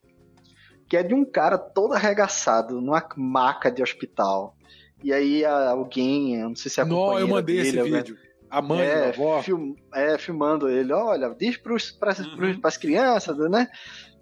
[0.87, 4.55] que é de um cara todo arregaçado numa maca de hospital.
[5.03, 8.17] E aí alguém, eu não sei se é a Não, eu mandei dele, esse vídeo.
[8.49, 9.41] A mãe, é, a avó.
[9.43, 12.59] Film, é, filmando ele, olha, diz para uhum.
[12.63, 13.67] as crianças, né?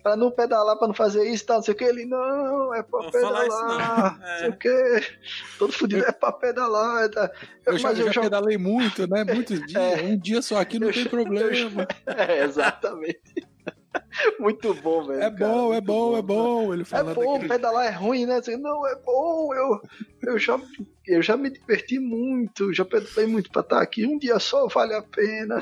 [0.01, 1.83] Pra não pedalar, pra não fazer isso e tal, não sei o que.
[1.83, 3.77] Ele, não, é pra não pedalar, isso, não.
[3.77, 4.57] não sei o é.
[4.57, 5.17] que.
[5.57, 7.09] Todo fudido é pra pedalar.
[7.09, 7.31] Tá.
[7.65, 9.23] Eu, eu, já, eu já, pedalei muito, né?
[9.23, 9.75] Muitos dias.
[9.75, 11.87] É, um dia só aqui não tem problema.
[12.05, 13.54] é, exatamente.
[14.39, 15.21] Muito bom, velho.
[15.21, 16.73] É cara, bom, é bom, bom, é bom.
[16.73, 17.49] Ele é bom, daquele...
[17.49, 18.39] pedalar é ruim, né?
[18.59, 19.81] não, é bom, eu,
[20.23, 20.59] eu, já,
[21.07, 24.05] eu já me diverti muito, já pedalei muito pra estar aqui.
[24.05, 25.61] Um dia só vale a pena.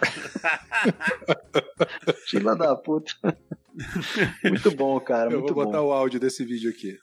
[2.28, 3.14] Fila da puta.
[4.44, 5.32] Muito bom, cara.
[5.32, 5.88] Eu vou botar bom.
[5.88, 6.98] o áudio desse vídeo aqui.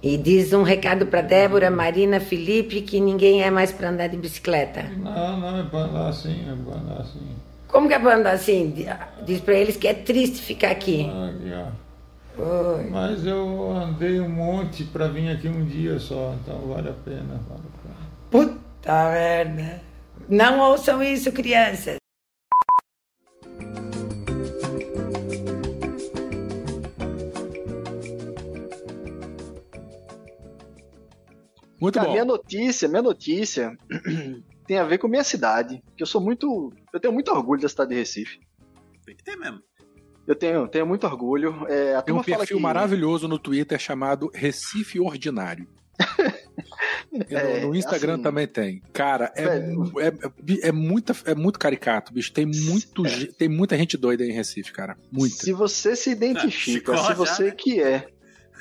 [0.00, 4.16] E diz um recado para Débora, Marina, Felipe, que ninguém é mais para andar de
[4.16, 4.84] bicicleta.
[4.84, 7.36] Não, não, é para andar assim, é para andar assim.
[7.68, 8.74] Como que é pra andar assim?
[9.24, 11.06] Diz pra eles que é triste ficar aqui.
[11.10, 16.92] Ah, Mas eu andei um monte pra vir aqui um dia só, então vale a
[16.92, 17.40] pena.
[17.48, 17.96] Vale a pena.
[18.30, 19.82] Puta merda.
[20.28, 21.96] Não ouçam isso, crianças.
[31.80, 32.12] Muito Cara, bom.
[32.12, 33.76] Minha notícia, minha notícia
[34.68, 35.82] tem a ver com minha cidade.
[35.96, 36.70] Que eu sou muito.
[36.92, 38.38] Eu tenho muito orgulho da cidade de Recife.
[39.04, 39.60] Tem que ter mesmo.
[40.26, 41.66] Eu tenho, tenho muito orgulho.
[41.66, 42.62] É, tem um perfil que...
[42.62, 45.66] maravilhoso no Twitter chamado Recife Ordinário.
[47.30, 48.82] é, no, Instagram assim, também tem.
[48.92, 52.30] Cara, é, é, é, muita, é muito caricato, bicho.
[52.30, 53.26] Tem, muito, é.
[53.38, 54.98] tem muita gente doida em Recife, cara.
[55.10, 55.36] Muita.
[55.36, 57.50] Se você se identifica, se você né?
[57.52, 58.06] que é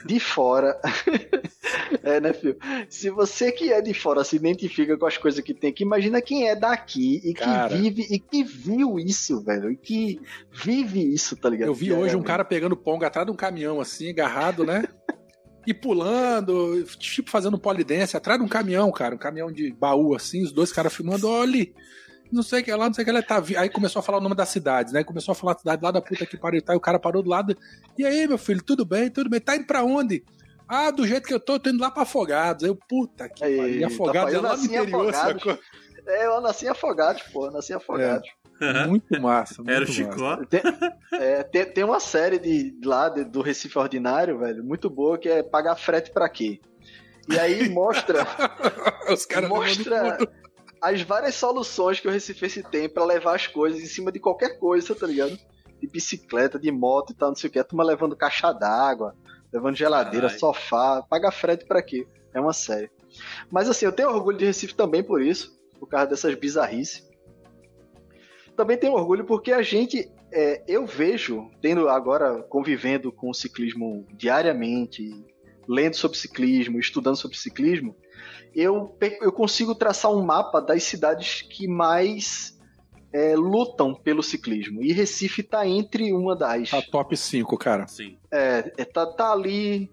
[0.06, 0.80] de fora.
[2.04, 2.58] é, né, filho?
[2.90, 6.22] Se você que é de fora se identifica com as coisas que tem aqui, imagina
[6.22, 9.72] quem é daqui e que cara, vive e que viu isso, velho.
[9.72, 10.20] E que
[10.52, 11.68] vive isso, tá ligado?
[11.68, 14.86] Eu vi hoje um cara pegando ponga atrás de um caminhão, assim, agarrado, né?
[15.66, 19.16] e pulando, tipo fazendo polidense atrás de um caminhão, cara.
[19.16, 21.68] Um caminhão de baú, assim, os dois caras filmando, olha
[22.32, 23.42] não sei o que lá, não sei o que ela tá.
[23.58, 25.04] Aí começou a falar o nome das cidades, né?
[25.04, 27.00] Começou a falar a cidade lá da puta que pariu e tá, e o cara
[27.00, 27.58] parou do lado.
[27.98, 29.40] E aí, meu filho, tudo bem, tudo bem.
[29.40, 30.24] Tá indo pra onde?
[30.68, 32.64] Ah, do jeito que eu tô, tô indo lá pra Afogados.
[32.64, 33.80] Aí eu, puta que pariu.
[33.80, 35.60] E Afogados tá é lá no interior, sacou?
[36.06, 38.30] É, eu nasci em Afogados, pô, nasci em Afogados.
[38.60, 38.88] É.
[38.88, 39.58] Muito massa.
[39.58, 40.38] Muito Era o Chicó.
[40.46, 40.62] Tem,
[41.14, 45.30] é, tem, tem, uma série de, lá de, do Recife Ordinário, velho, muito boa, que
[45.30, 46.60] é Pagar Frete pra quê?
[47.30, 48.26] E aí mostra.
[49.12, 50.18] Os caras mostra
[50.82, 54.58] as várias soluções que o Recife tem para levar as coisas em cima de qualquer
[54.60, 55.38] coisa, tá ligado?
[55.80, 57.60] De bicicleta, de moto e tal, não sei o que.
[57.60, 59.16] A turma levando caixa d'água,
[59.52, 60.38] levando geladeira, Ai.
[60.38, 61.02] sofá.
[61.02, 62.08] Paga frete para quê?
[62.34, 62.90] É uma série.
[63.52, 67.08] Mas assim, eu tenho orgulho de Recife também por isso, por causa dessas bizarrices.
[68.56, 74.06] Também tenho orgulho porque a gente, é, eu vejo, tendo agora convivendo com o ciclismo
[74.14, 75.12] diariamente,
[75.68, 77.96] lendo sobre ciclismo, estudando sobre ciclismo,
[78.56, 82.58] eu, eu consigo traçar um mapa das cidades que mais
[83.14, 84.84] é, lutam pelo ciclismo.
[84.84, 86.70] E Recife tá entre uma das.
[86.70, 87.88] Tá top 5, cara.
[87.88, 88.18] Sim.
[88.32, 89.92] É, é tá, tá ali,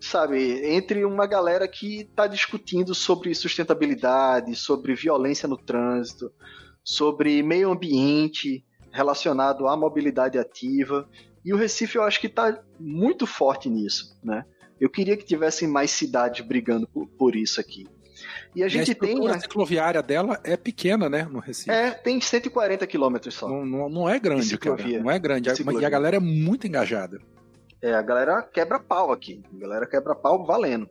[0.00, 6.30] sabe, entre uma galera que tá discutindo sobre sustentabilidade, sobre violência no trânsito,
[6.84, 11.08] sobre meio ambiente relacionado à mobilidade ativa.
[11.44, 14.44] E o Recife eu acho que tá muito forte nisso, né?
[14.80, 17.86] Eu queria que tivessem mais cidades brigando por, por isso aqui.
[18.54, 19.28] E a gente e a tem.
[19.28, 21.24] A cicloviária dela é pequena, né?
[21.30, 21.70] No Recife.
[21.70, 23.48] É, tem 140 quilômetros só.
[23.48, 24.82] Não, não, não, é grande, cara.
[24.98, 25.50] Não é grande.
[25.50, 27.20] E a galera é muito engajada.
[27.82, 29.42] É, a galera quebra pau aqui.
[29.54, 30.88] A galera quebra pau valendo.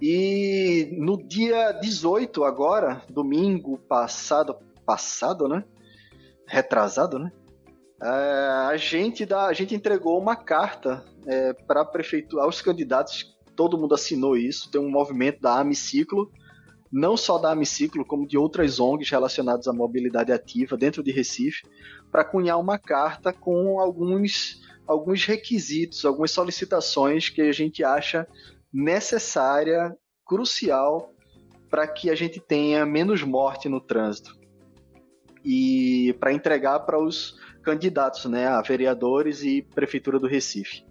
[0.00, 5.64] E no dia 18, agora, domingo passado, passado, né?
[6.46, 7.32] Retrasado, né?
[8.00, 8.06] É,
[8.70, 13.94] a gente dá, a gente entregou uma carta é, para prefeitura, aos candidatos, todo mundo
[13.94, 14.70] assinou isso.
[14.70, 16.30] Tem um movimento da Amiciclo,
[16.92, 21.66] não só da Amiciclo, como de outras ONGs relacionadas à mobilidade ativa dentro de Recife,
[22.10, 28.26] para cunhar uma carta com alguns, alguns requisitos, algumas solicitações que a gente acha
[28.72, 31.12] necessária crucial
[31.68, 34.38] para que a gente tenha menos morte no trânsito
[35.44, 37.36] e para entregar para os
[37.68, 40.82] candidatos, né, a vereadores e prefeitura do Recife.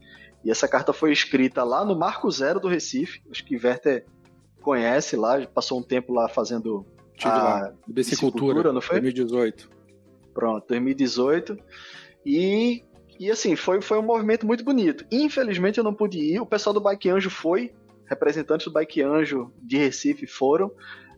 [0.45, 4.05] E essa carta foi escrita lá no Marco Zero do Recife, acho que Werther
[4.61, 6.85] conhece lá, passou um tempo lá fazendo
[7.15, 9.01] Tive a lá, bicicultura, não foi?
[9.01, 9.69] 2018.
[10.35, 11.57] Pronto, 2018.
[12.23, 12.83] E,
[13.19, 15.03] e assim, foi, foi um movimento muito bonito.
[15.11, 17.73] Infelizmente eu não pude ir, o pessoal do Bike Anjo foi,
[18.05, 20.71] representantes do Bike Anjo de Recife foram.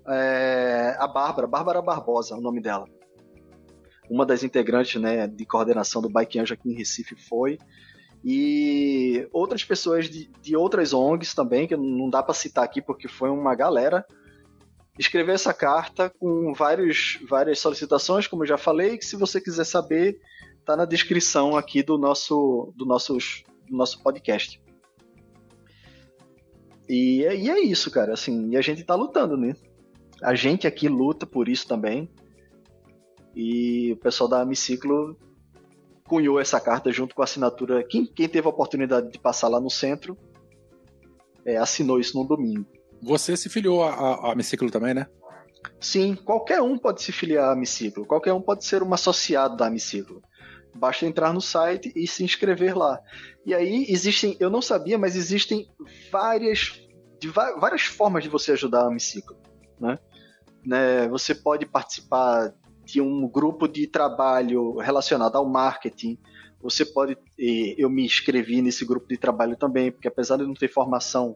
[0.08, 2.88] É, a Bárbara, Bárbara Barbosa, o nome dela.
[4.10, 7.60] Uma das integrantes né, de coordenação do Bike Anjo aqui em Recife foi.
[8.24, 13.08] E outras pessoas de, de outras ONGs também, que não dá para citar aqui porque
[13.08, 14.06] foi uma galera,
[14.98, 19.64] escreveu essa carta com vários, várias solicitações, como eu já falei, que se você quiser
[19.64, 20.20] saber,
[20.66, 24.62] tá na descrição aqui do nosso, do nossos, do nosso podcast.
[26.90, 29.56] E é, e é isso, cara, assim, e a gente tá lutando, né?
[30.22, 32.10] A gente aqui luta por isso também.
[33.36, 35.18] E o pessoal da Amiciclo
[36.08, 37.84] cunhou essa carta junto com a assinatura.
[37.84, 40.18] Quem, quem teve a oportunidade de passar lá no centro
[41.46, 42.66] é, assinou isso no domingo.
[43.02, 45.08] Você se filiou a Amiciclo também, né?
[45.80, 49.68] Sim, qualquer um pode se filiar à Amiciclo, qualquer um pode ser um associado da
[49.68, 50.22] Amiciclo.
[50.76, 53.00] Basta entrar no site e se inscrever lá.
[53.46, 55.68] E aí existem, eu não sabia, mas existem
[56.12, 56.82] várias,
[57.20, 59.38] de, várias formas de você ajudar a Amiciclo.
[59.80, 59.98] Né?
[60.66, 61.08] né?
[61.10, 62.54] Você pode participar
[62.92, 66.18] de um grupo de trabalho relacionado ao marketing.
[66.62, 67.18] Você pode.
[67.38, 71.36] Eu me inscrevi nesse grupo de trabalho também, porque apesar de não ter formação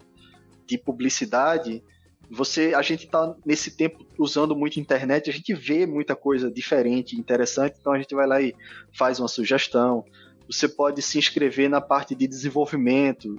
[0.66, 1.84] de publicidade,
[2.30, 7.20] você, a gente está nesse tempo usando muito internet, a gente vê muita coisa diferente,
[7.20, 8.56] interessante, então a gente vai lá e
[8.98, 10.04] faz uma sugestão.
[10.50, 13.38] Você pode se inscrever na parte de desenvolvimento,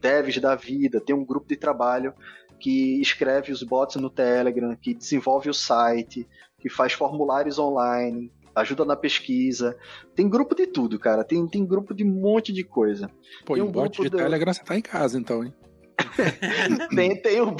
[0.00, 2.14] devs da vida, tem um grupo de trabalho
[2.60, 8.84] que escreve os bots no Telegram, que desenvolve o site, que faz formulários online, ajuda
[8.84, 9.76] na pesquisa.
[10.14, 11.24] Tem grupo de tudo, cara.
[11.24, 13.10] Tem, tem grupo de um monte de coisa.
[13.44, 15.54] Pô, tem um bot de Telegram você tá em casa, então, hein?
[16.94, 17.54] tem, tem, um,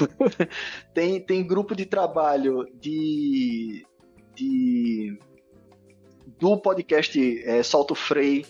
[0.93, 3.85] tem, tem grupo de trabalho de,
[4.35, 5.17] de
[6.39, 8.45] do podcast é, Solto Frei.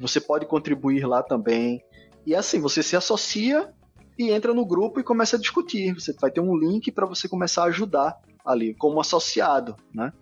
[0.00, 1.82] Você pode contribuir lá também.
[2.26, 3.72] E assim, você se associa
[4.18, 5.92] e entra no grupo e começa a discutir.
[5.94, 10.12] Você vai ter um link para você começar a ajudar ali, como associado, né?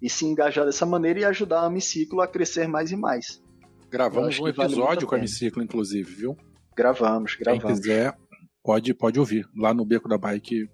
[0.00, 3.42] E se engajar dessa maneira e ajudar a Amiciclo a crescer mais e mais.
[3.90, 6.36] Gravamos um episódio vale com a Amiciclo, inclusive, viu?
[6.76, 7.64] Gravamos, gravamos.
[7.64, 8.16] Quem quiser,
[8.62, 10.68] pode, pode ouvir, lá no Beco da Bike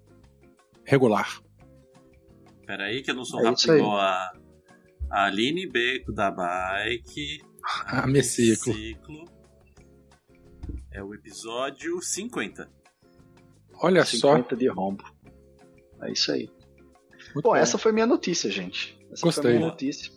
[0.85, 1.41] regular.
[2.65, 4.31] Peraí, que eu não sou é rápido igual a,
[5.11, 7.41] a Aline Beco da Bike.
[7.85, 8.73] A Amiciclo.
[10.91, 12.69] É o episódio 50.
[13.81, 14.35] Olha 50 só.
[14.37, 15.03] 50 de rombo.
[16.01, 16.49] É isso aí.
[17.33, 18.97] Muito bom, bom, essa foi minha notícia, gente.
[19.11, 19.43] Essa Gostei.
[19.43, 20.11] foi minha notícia.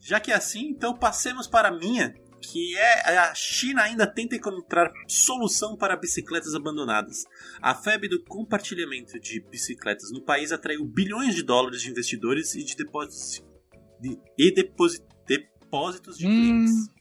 [0.00, 4.36] Já que é assim, então passemos para a minha, que é a China ainda tenta
[4.36, 7.24] encontrar solução para bicicletas abandonadas.
[7.60, 12.62] A febre do compartilhamento de bicicletas no país atraiu bilhões de dólares de investidores e
[12.62, 13.42] de depósitos,
[14.00, 16.30] de, e depósitos de hum.
[16.30, 16.97] clientes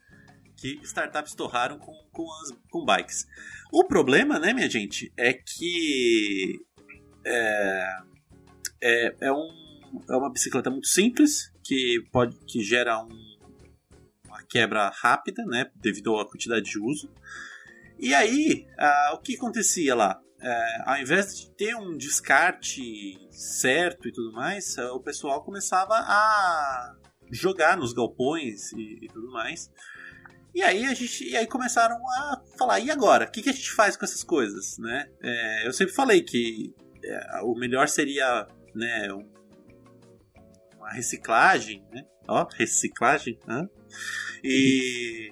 [0.58, 3.28] que startups torraram com, com, as, com bikes.
[3.72, 6.60] O problema, né, minha gente, é que
[7.24, 7.98] é,
[8.82, 13.38] é, é, um, é uma bicicleta muito simples que pode que gera um,
[14.26, 17.12] uma quebra rápida, né, devido à quantidade de uso.
[18.00, 20.20] E aí, uh, o que acontecia lá?
[20.40, 26.96] Uh, ao invés de ter um descarte certo e tudo mais, o pessoal começava a
[27.32, 29.72] jogar nos galpões e, e tudo mais.
[30.58, 33.26] E aí a gente, e aí começaram a falar, e agora?
[33.26, 35.08] O que, que a gente faz com essas coisas, né?
[35.22, 36.74] É, eu sempre falei que
[37.06, 39.24] é, o melhor seria, né, um,
[40.78, 42.04] uma reciclagem, né?
[42.28, 43.70] Ó, reciclagem, né?
[44.44, 45.30] E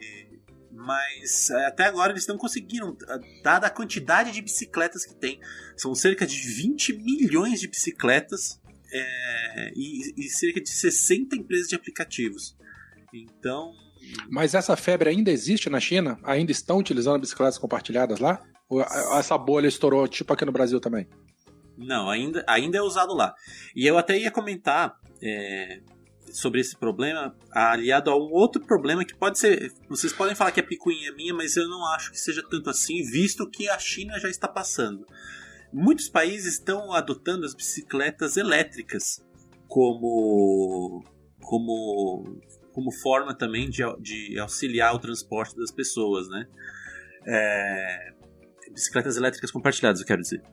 [0.72, 2.96] mas é, até agora eles não conseguiram,
[3.42, 5.40] dada a quantidade de bicicletas que tem.
[5.76, 8.62] São cerca de 20 milhões de bicicletas
[8.94, 12.56] é, e, e, cerca de 60 empresas de aplicativos.
[13.12, 13.74] Então,
[14.30, 16.20] mas essa febre ainda existe na China?
[16.24, 18.42] Ainda estão utilizando bicicletas compartilhadas lá?
[18.70, 21.08] Ou essa bolha estourou tipo aqui no Brasil também?
[21.78, 23.34] Não, ainda, ainda é usado lá.
[23.76, 25.82] E eu até ia comentar é,
[26.32, 29.72] sobre esse problema, aliado a um outro problema que pode ser.
[29.90, 32.70] Vocês podem falar que a picuinha é minha, mas eu não acho que seja tanto
[32.70, 35.06] assim, visto que a China já está passando.
[35.72, 39.22] Muitos países estão adotando as bicicletas elétricas
[39.68, 41.04] como
[41.42, 42.40] como
[42.76, 46.46] como forma também de, de auxiliar o transporte das pessoas, né?
[47.26, 48.14] É,
[48.70, 50.44] bicicletas elétricas compartilhadas, eu quero dizer.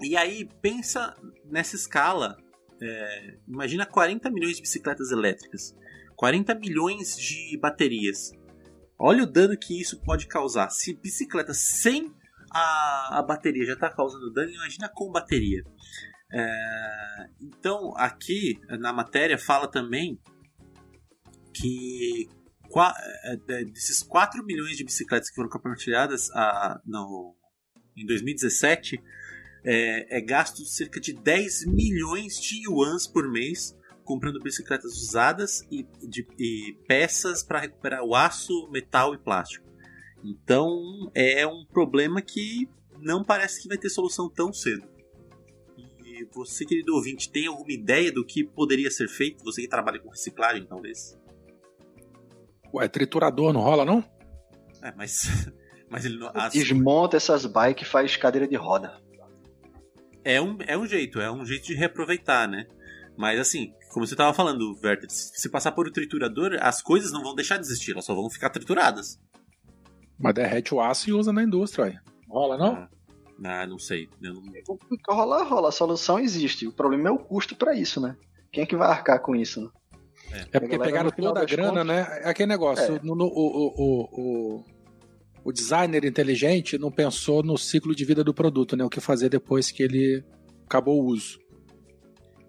[0.00, 2.36] E aí, pensa nessa escala.
[2.80, 5.74] É, imagina 40 milhões de bicicletas elétricas,
[6.14, 8.30] 40 milhões de baterias.
[8.96, 10.70] Olha o dano que isso pode causar.
[10.70, 12.14] Se bicicleta sem
[12.52, 15.64] a, a bateria já está causando dano, imagina com bateria.
[16.32, 20.20] É, então, aqui na matéria fala também
[21.56, 22.28] que
[23.24, 27.34] é, é, desses 4 milhões de bicicletas que foram compartilhadas a, no,
[27.96, 29.02] em 2017,
[29.64, 35.84] é, é gasto cerca de 10 milhões de yuans por mês comprando bicicletas usadas e,
[36.08, 39.66] de, e peças para recuperar o aço, metal e plástico.
[40.24, 42.68] Então é um problema que
[43.00, 44.86] não parece que vai ter solução tão cedo.
[45.76, 49.44] E você, querido ouvinte, tem alguma ideia do que poderia ser feito?
[49.44, 51.18] Você que trabalha com reciclagem, talvez?
[52.76, 54.04] Ué, triturador não rola, não?
[54.82, 55.50] É, mas.
[55.88, 56.30] mas ele não.
[56.34, 56.52] As...
[56.52, 59.00] Desmonta essas bikes e faz cadeira de roda.
[60.22, 62.66] É um, é um jeito, é um jeito de reaproveitar, né?
[63.16, 67.22] Mas assim, como você estava falando, Werther, se passar por um triturador, as coisas não
[67.22, 69.18] vão deixar de existir, elas só vão ficar trituradas.
[70.18, 71.98] Mas derrete o aço e usa na indústria, aí.
[72.28, 72.74] Rola, não?
[73.44, 74.08] Ah, ah não sei.
[74.20, 74.42] Eu não...
[75.08, 75.68] Rola, rola.
[75.68, 76.66] A solução existe.
[76.66, 78.16] O problema é o custo para isso, né?
[78.52, 79.70] Quem é que vai arcar com isso, né?
[80.32, 82.20] É, é porque pegaram toda a grana, contas, né?
[82.22, 82.96] É aquele negócio.
[82.96, 83.00] É.
[83.02, 84.64] No, no, o, o, o,
[85.44, 88.84] o designer inteligente não pensou no ciclo de vida do produto, né?
[88.84, 90.24] O que fazer depois que ele
[90.64, 91.38] acabou o uso.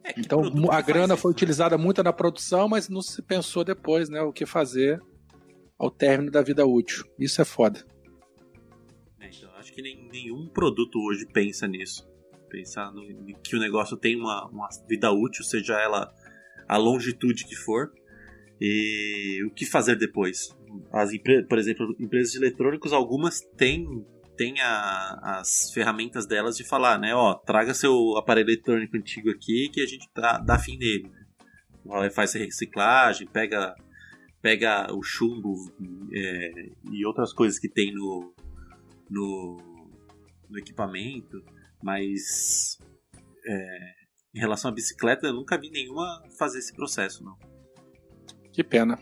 [0.04, 4.10] É, então a grana foi isso, utilizada muito na produção, mas não se pensou depois,
[4.10, 4.22] né?
[4.22, 5.00] O que fazer
[5.78, 7.06] ao término da vida útil.
[7.20, 7.86] Isso é foda.
[9.20, 12.08] É, então, acho que nem, nenhum produto hoje pensa nisso.
[12.50, 13.06] Pensar no,
[13.44, 16.12] que o negócio tem uma, uma vida útil, seja ela
[16.68, 17.92] a longitude que for.
[18.60, 20.56] E o que fazer depois?
[20.92, 21.12] As
[21.48, 27.14] por exemplo, empresas de eletrônicos, algumas têm, têm a, as ferramentas delas de falar, né?
[27.14, 31.12] Ó, traga seu aparelho eletrônico antigo aqui que a gente dá, dá fim nele.
[32.14, 33.76] Faz reciclagem, pega,
[34.42, 35.56] pega o chumbo
[36.12, 38.34] é, e outras coisas que tem no,
[39.10, 39.58] no,
[40.50, 41.42] no equipamento,
[41.82, 42.78] mas
[43.46, 43.97] é,
[44.38, 47.36] em relação à bicicleta, eu nunca vi nenhuma fazer esse processo, não.
[48.54, 49.00] Que pena.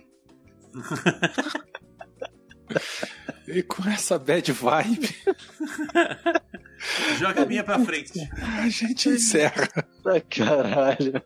[3.46, 5.10] e com essa bad vibe.
[7.20, 8.18] Joga a minha pra frente.
[8.62, 9.68] A gente encerra.
[10.06, 11.22] Ah, caralho.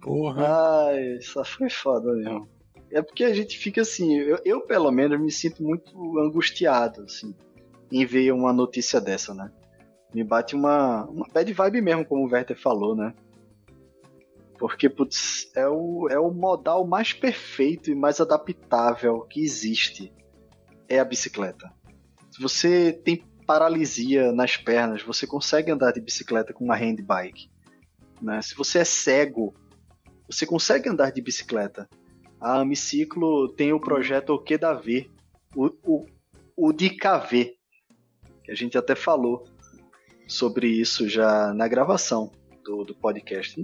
[0.00, 0.86] Porra.
[0.86, 2.48] Ai, só foi foda mesmo.
[2.90, 7.34] É porque a gente fica assim, eu, eu pelo menos me sinto muito angustiado, assim,
[7.92, 9.52] em ver uma notícia dessa, né?
[10.14, 13.12] Me bate uma, uma bad vibe mesmo, como o Werther falou, né?
[14.58, 20.12] Porque, putz, é o, é o modal mais perfeito e mais adaptável que existe.
[20.88, 21.72] É a bicicleta.
[22.30, 27.50] Se você tem paralisia nas pernas, você consegue andar de bicicleta com uma handbike.
[28.20, 28.40] Né?
[28.42, 29.54] Se você é cego,
[30.28, 31.88] você consegue andar de bicicleta.
[32.40, 35.10] A Amiciclo tem o projeto O Que Da V,
[35.54, 36.06] o, o,
[36.56, 37.54] o de KV,
[38.44, 39.46] que a gente até falou
[40.26, 42.30] sobre isso já na gravação
[42.66, 43.62] do, do podcast.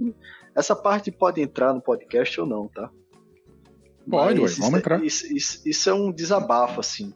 [0.55, 2.89] Essa parte pode entrar no podcast ou não, tá?
[4.09, 5.03] Pode, ué, vamos é, entrar.
[5.03, 7.13] Isso, isso, isso, é um desabafo, assim.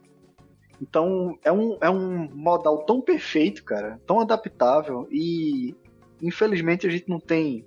[0.80, 5.74] Então, é um, é um modal tão perfeito, cara, tão adaptável e
[6.22, 7.64] infelizmente a gente não tem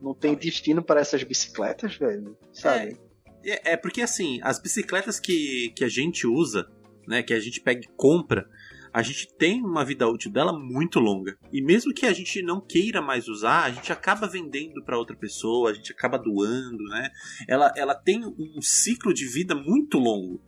[0.00, 2.98] não tem destino para essas bicicletas, velho, sabe?
[3.42, 6.68] É, é, é porque assim, as bicicletas que, que a gente usa,
[7.08, 8.46] né, que a gente pega e compra,
[8.94, 11.36] a gente tem uma vida útil dela muito longa.
[11.52, 15.16] E mesmo que a gente não queira mais usar, a gente acaba vendendo para outra
[15.16, 17.10] pessoa, a gente acaba doando, né?
[17.48, 20.40] Ela, ela tem um ciclo de vida muito longo.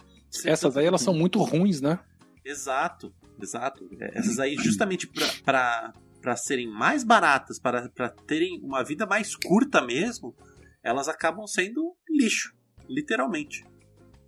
[0.44, 1.98] Essas aí elas são muito ruins, né?
[2.44, 3.84] Exato, exato.
[4.00, 5.08] É, essas aí justamente
[5.44, 10.34] para para serem mais baratas, para terem uma vida mais curta mesmo,
[10.82, 12.52] elas acabam sendo lixo,
[12.88, 13.64] literalmente.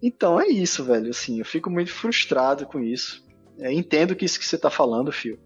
[0.00, 1.10] Então é isso, velho.
[1.10, 3.27] Assim, eu fico muito frustrado com isso.
[3.60, 5.38] É, entendo que isso que você está falando, Fio,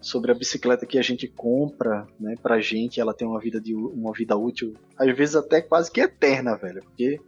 [0.00, 3.74] sobre a bicicleta que a gente compra, né, pra gente, ela tem uma vida, de,
[3.74, 7.20] uma vida útil, às vezes até quase que eterna, velho, porque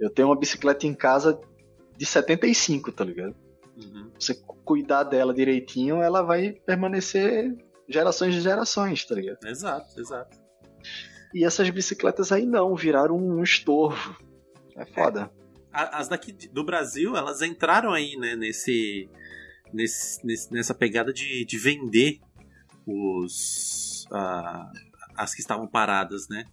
[0.00, 1.38] eu tenho uma bicicleta em casa
[1.96, 3.34] de 75, tá ligado?
[3.76, 4.10] Uhum.
[4.18, 7.56] Você cuidar dela direitinho, ela vai permanecer
[7.88, 9.38] gerações de gerações, tá ligado?
[9.44, 10.38] Exato, exato.
[11.34, 14.16] E essas bicicletas aí não, viraram um estorvo.
[14.76, 15.30] É foda.
[15.34, 15.47] É
[15.84, 19.08] as daqui do Brasil, elas entraram aí, né, nesse,
[19.72, 22.20] nesse, nessa pegada de, de vender
[22.86, 24.70] os uh,
[25.16, 26.44] as que estavam paradas, né?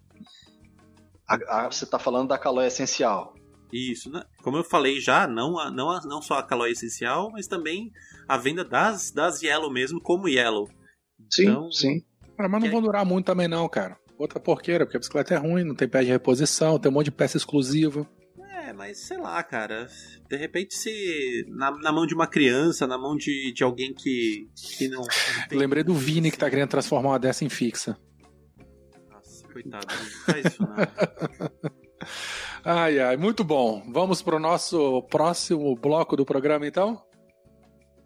[1.28, 3.34] A, a, você está falando da calói essencial.
[3.71, 4.23] Isso, né?
[4.43, 7.91] como eu falei já, não, a, não, a, não só a calói essencial, mas também
[8.28, 10.69] a venda das, das Yellow mesmo, como Yellow.
[11.32, 12.05] Sim, Então- sim.
[12.38, 13.97] Cara, mas não vão durar muito também não, cara.
[14.17, 17.05] Outra porqueira, porque a bicicleta é ruim, não tem pé de reposição, tem um monte
[17.05, 18.07] de peça exclusiva.
[18.66, 19.88] É, mas sei lá, cara.
[20.28, 24.49] De repente, se na, na mão de uma criança, na mão de, de alguém que,
[24.55, 25.03] que não,
[25.47, 25.59] tem.
[25.59, 27.95] Lembrei do Vini que tá querendo transformar uma dessa em fixa.
[29.07, 29.86] Nossa, coitado.
[29.88, 30.76] Não faz isso, não.
[32.68, 33.84] Ai, ai, muito bom.
[33.91, 36.99] Vamos pro nosso próximo bloco do programa, então?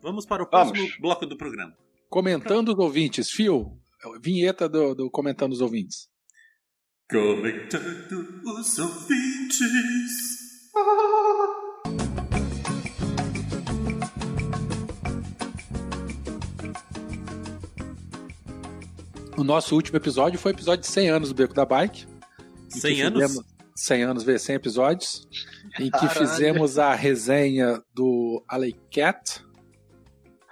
[0.01, 0.71] Vamos para o Vamos.
[0.71, 1.73] próximo bloco do programa.
[2.09, 3.31] Comentando os ouvintes.
[3.31, 3.71] Fio,
[4.21, 6.09] vinheta do, do Comentando os ouvintes.
[7.09, 10.38] Comentando os ouvintes.
[19.37, 22.05] O nosso último episódio foi o episódio de 100 anos do Beco da Bike.
[22.05, 23.21] em que 100 anos?
[23.21, 23.45] fizemos-
[23.75, 25.27] 100 anos, vê, 100 episódios.
[25.79, 26.19] Em que Caralho.
[26.27, 29.43] fizemos a resenha do Alley Cat.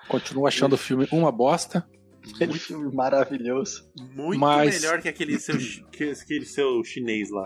[0.07, 1.85] Continuo achando o filme uma bosta.
[2.33, 3.89] Aquele filme maravilhoso.
[4.15, 5.57] Muito Mas- melhor que aquele seu,
[5.91, 7.43] que aquele seu chinês lá.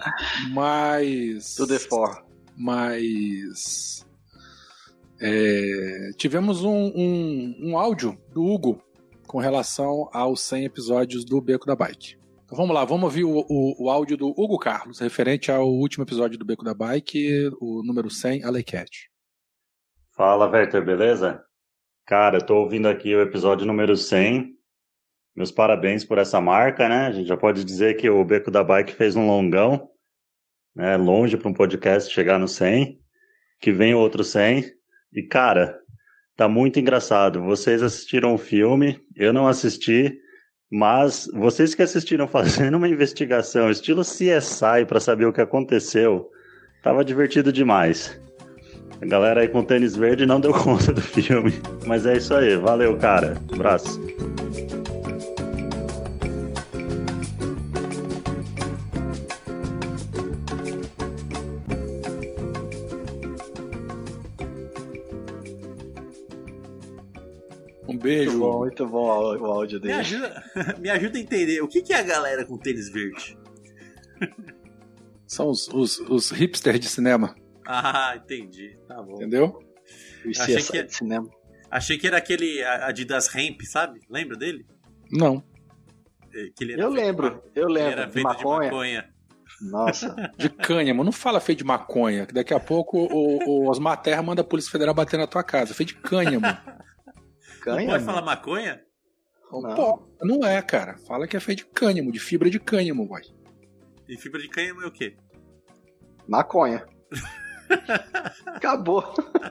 [0.52, 1.56] Mas.
[1.56, 2.24] Do The Four.
[2.62, 4.06] Mas.
[5.20, 8.84] é, tivemos um, um, um áudio do Hugo
[9.28, 12.18] com relação aos 100 episódios do Beco da Bike.
[12.44, 16.04] Então vamos lá, vamos ouvir o, o, o áudio do Hugo Carlos, referente ao último
[16.04, 19.10] episódio do Beco da Bike, o número 100, Alley Cat.
[20.16, 21.42] Fala, Werther, beleza?
[22.06, 24.54] Cara, eu tô ouvindo aqui o episódio número 100.
[25.34, 27.08] Meus parabéns por essa marca, né?
[27.08, 29.90] A gente já pode dizer que o Beco da Bike fez um longão,
[30.76, 30.98] né?
[30.98, 33.00] Longe para um podcast chegar no 100.
[33.60, 34.66] Que vem outro 100.
[35.14, 35.78] E, cara,
[36.36, 37.42] tá muito engraçado.
[37.44, 40.18] Vocês assistiram o filme, eu não assisti,
[40.72, 46.30] mas vocês que assistiram fazendo uma investigação estilo CSI para saber o que aconteceu,
[46.82, 48.20] tava divertido demais.
[49.02, 51.54] A galera aí com tênis verde não deu conta do filme.
[51.86, 52.56] Mas é isso aí.
[52.56, 53.36] Valeu, cara.
[53.52, 54.00] Abraço.
[68.12, 68.40] Um Muito beijo.
[68.40, 70.00] bom, muito bom o áudio Me dele.
[70.00, 70.44] ajuda,
[70.80, 71.62] me ajuda a entender.
[71.62, 73.38] O que, que é a galera com tênis verde?
[75.26, 77.36] São os, os, os hipsters de cinema,
[77.66, 78.78] Ah, entendi.
[78.88, 79.16] Tá bom.
[79.16, 79.60] entendeu?
[80.30, 81.30] Achei que- de cinema.
[81.70, 84.02] Achei que era aquele Adidas Ramp, sabe?
[84.10, 84.66] Lembra dele?
[85.10, 85.42] Não.
[86.34, 87.92] É, Que ele era Eu feito lembro, de eu lembro.
[87.92, 88.60] era De feito maconha.
[88.60, 89.10] de maconha.
[89.62, 90.16] Nossa.
[90.38, 91.04] De cânhamo.
[91.04, 94.46] Não fala feio de maconha, que daqui a pouco o, o Osmar Terra manda a
[94.46, 95.74] Polícia Federal bater na tua casa.
[95.74, 96.46] Feio de cânhamo.
[97.66, 98.82] Não Canha, pode falar maconha?
[99.52, 99.76] Não.
[99.76, 100.98] Pô, não é, cara.
[101.08, 103.22] Fala que é feito de cânhamo, de fibra de cânhamo, boy.
[104.08, 105.16] E fibra de cânhamo é o quê?
[106.28, 106.86] Maconha.
[108.48, 109.04] Acabou.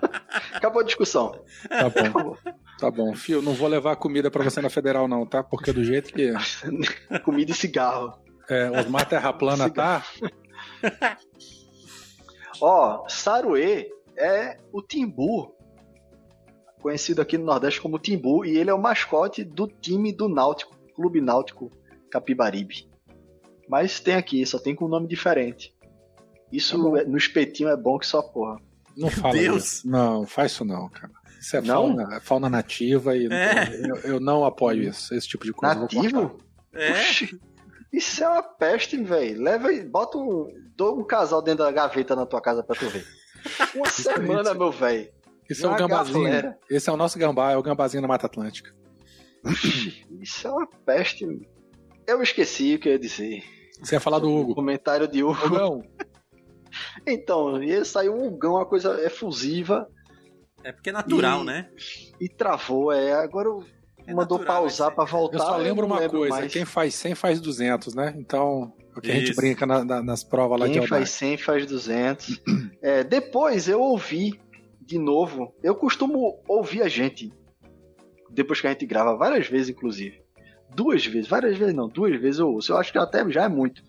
[0.55, 1.33] Acabou a discussão.
[1.69, 2.39] Tá bom, Acabou.
[2.79, 3.15] tá bom.
[3.15, 5.43] Fio, não vou levar comida pra você na federal, não, tá?
[5.43, 6.33] Porque do jeito que
[7.25, 8.19] Comida e cigarro.
[8.49, 10.05] é, Osmar Terra Plana tá,
[12.61, 15.55] Ó, Saruê é o Timbu.
[16.81, 18.45] Conhecido aqui no Nordeste como Timbu.
[18.45, 20.77] E ele é o mascote do time do Náutico.
[20.95, 21.71] Clube Náutico
[22.11, 22.89] Capibaribe.
[23.69, 25.75] Mas tem aqui, só tem com um nome diferente.
[26.53, 28.57] Isso Tá é- no espetinho é bom que só porra.
[28.97, 29.65] não fala Deus.
[29.65, 29.89] isso.
[29.89, 31.11] Não, faz isso não, cara.
[31.41, 31.67] Isso é Não?
[31.97, 33.89] fauna, é fauna nativa e É.
[33.89, 35.75] eu, eu não apoio isso, esse tipo de coisa.
[35.75, 36.39] Nativo?
[36.75, 36.91] É?
[36.93, 37.41] Oxi,
[37.93, 39.41] Isso é uma peste, velho.
[39.43, 42.89] Leva e bota um, dou um casal dentro da gaveta na tua casa pra tu
[42.89, 43.05] ver.
[43.75, 45.09] Uma semana, meu velho.
[45.51, 46.25] Isso é o gambazinho.
[46.25, 46.59] galera.
[46.71, 48.73] Esse é o nosso gambá, é o gambazinho da Mata Atlântica.
[50.21, 51.27] Isso é uma peste.
[52.07, 53.43] Eu esqueci o que eu ia dizer.
[53.83, 54.55] Você ia falar do O Hugo.
[54.55, 55.47] comentário de Hugo.
[55.47, 55.83] Hugão,
[57.07, 59.89] Então, e saiu um Hugão, uma coisa efusiva
[60.63, 61.71] É porque é natural, E- né?
[62.21, 62.93] e travou.
[62.93, 63.65] É, agora eu-
[64.07, 65.39] É mandou natural, pausar esse- pra voltar.
[65.39, 66.53] eu só lembro não uma lembro coisa: mais.
[66.53, 68.15] quem faz 100 faz 200, né?
[68.19, 69.37] Então, o que a gente Isso.
[69.41, 72.41] brinca na- na- nas provas lá de Quem faz 100 faz 200.
[72.83, 74.39] É, depois eu ouvi
[74.91, 75.55] de novo.
[75.63, 77.33] Eu costumo ouvir a gente.
[78.29, 80.21] Depois que a gente grava, várias vezes, inclusive.
[80.75, 82.73] Duas vezes, várias vezes não, duas vezes eu ouço.
[82.73, 83.85] Eu acho que até já é muito.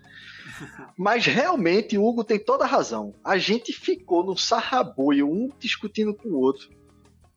[0.95, 3.15] Mas realmente o Hugo tem toda a razão.
[3.23, 6.69] A gente ficou no sarraboio, um discutindo com o outro,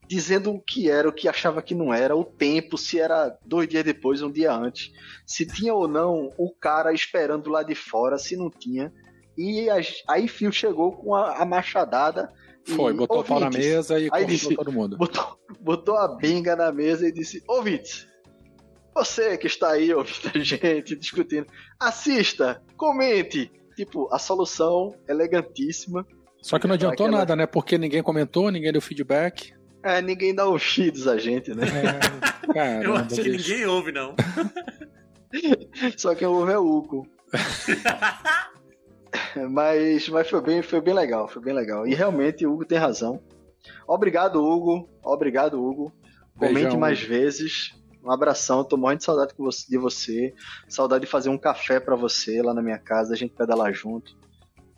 [0.06, 3.66] dizendo o que era, o que achava que não era, o tempo, se era dois
[3.66, 4.92] dias depois, um dia antes,
[5.26, 8.92] se tinha ou não o cara esperando lá de fora, se não tinha.
[9.38, 9.68] E
[10.06, 12.30] aí Fio chegou com a, a machadada.
[12.66, 14.96] E, Foi, botou o pau na ouvintes, mesa e Aí disse- todo mundo.
[14.96, 18.06] Botou, botou a benga na mesa e disse: Ouvintes,
[18.94, 21.46] você que está aí ouvindo a gente discutindo,
[21.80, 23.50] assista, comente.
[23.76, 26.06] Tipo, a solução elegantíssima.
[26.40, 27.44] Só que não adiantou Aquela- nada, né?
[27.46, 29.52] Porque ninguém comentou, ninguém deu feedback.
[29.82, 31.64] É, ninguém dá ouvidos a gente, né?
[31.66, 33.50] É, caramba, Eu acho que bicho.
[33.50, 34.14] ninguém ouve, não.
[35.98, 37.06] Só quem ouve é o Hugo.
[39.50, 41.86] mas, mas foi bem, foi bem legal, foi bem legal.
[41.86, 43.20] E realmente o Hugo tem razão.
[43.86, 44.88] Obrigado, Hugo.
[45.02, 45.92] Obrigado, Hugo.
[46.38, 47.08] Comente Beijão, mais Hugo.
[47.08, 47.74] vezes.
[48.04, 49.32] Um abração, tô morrendo de saudade
[49.68, 50.34] de você.
[50.68, 54.14] Saudade de fazer um café pra você lá na minha casa, a gente pedalar junto.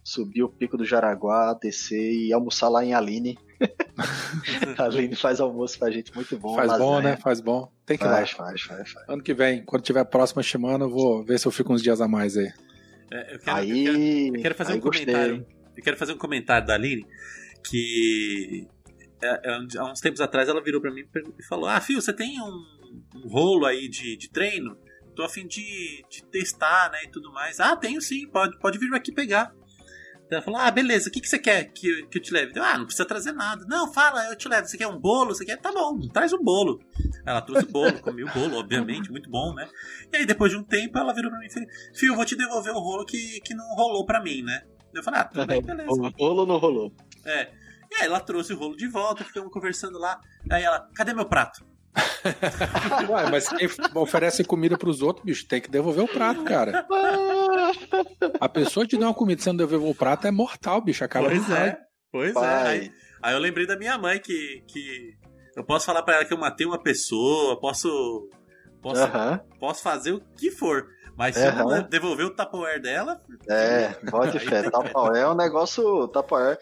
[0.04, 3.36] Subir o pico do Jaraguá, descer e almoçar lá em Aline.
[4.78, 6.54] a Aline faz almoço pra gente muito bom.
[6.54, 7.10] Faz bom, lasanha.
[7.10, 7.16] né?
[7.16, 7.68] Faz bom.
[7.84, 8.18] Tem que ir lá.
[8.18, 9.08] Faz, faz, faz, faz.
[9.08, 11.82] Ano que vem, quando tiver a próxima semana, eu vou ver se eu fico uns
[11.82, 12.52] dias a mais aí.
[13.12, 15.06] É, eu, quero, Aí, eu, quero, eu quero fazer um gostei.
[15.06, 15.46] comentário.
[15.76, 17.06] Eu quero fazer um comentário da Aline
[17.68, 18.66] que
[19.22, 21.02] é, é, há uns tempos atrás ela virou pra mim
[21.38, 22.64] e falou: Ah, Fio, você tem um,
[23.16, 24.76] um rolo aí de, de treino?
[25.14, 27.04] Tô a fim de, de testar, né?
[27.04, 27.58] E tudo mais.
[27.58, 29.54] Ah, tenho sim, pode, pode vir aqui pegar.
[30.30, 32.52] Ela falou: Ah, beleza, o que, que você quer que, eu- que eu te leve?
[32.56, 33.64] Eu, ah, não precisa trazer nada.
[33.68, 34.66] Não, fala, eu te levo.
[34.66, 35.34] Você quer um bolo?
[35.34, 35.56] Você quer?
[35.56, 36.80] Tá bom, traz o bolo.
[37.24, 39.68] Ela trouxe o bolo, comi o bolo, obviamente, muito bom, né?
[40.12, 42.24] E aí, depois de um tempo, ela virou pra mim e falou: Fio, eu vou
[42.24, 44.62] te devolver o rolo que, que não rolou pra mim, né?
[44.94, 45.88] Eu falei: Ah, tudo bem, beleza.
[46.18, 46.92] Rolou ou não rolou?
[47.24, 47.50] É.
[47.90, 50.20] E aí ela trouxe o rolo de volta, ficamos conversando lá.
[50.50, 51.64] Aí ela, cadê meu prato?
[53.08, 56.84] Ué, mas quem oferece comida pros outros, bicho, tem que devolver o prato, cara.
[58.40, 61.04] A pessoa te dá uma comida sem devolver o prato é mortal, bicho.
[61.04, 61.78] Acaba pois com é,
[62.12, 62.32] pois é.
[62.34, 62.66] Pai.
[62.68, 65.14] Aí, aí eu lembrei da minha mãe que, que
[65.56, 68.28] eu posso falar pra ela que eu matei uma pessoa, posso
[68.82, 69.02] posso,
[69.58, 70.86] posso fazer o que for.
[71.16, 73.88] Mas se eu não devolver o Tupperware dela, É,
[74.38, 74.62] fé.
[74.62, 76.58] tem- Tupperware é um negócio Tupperware.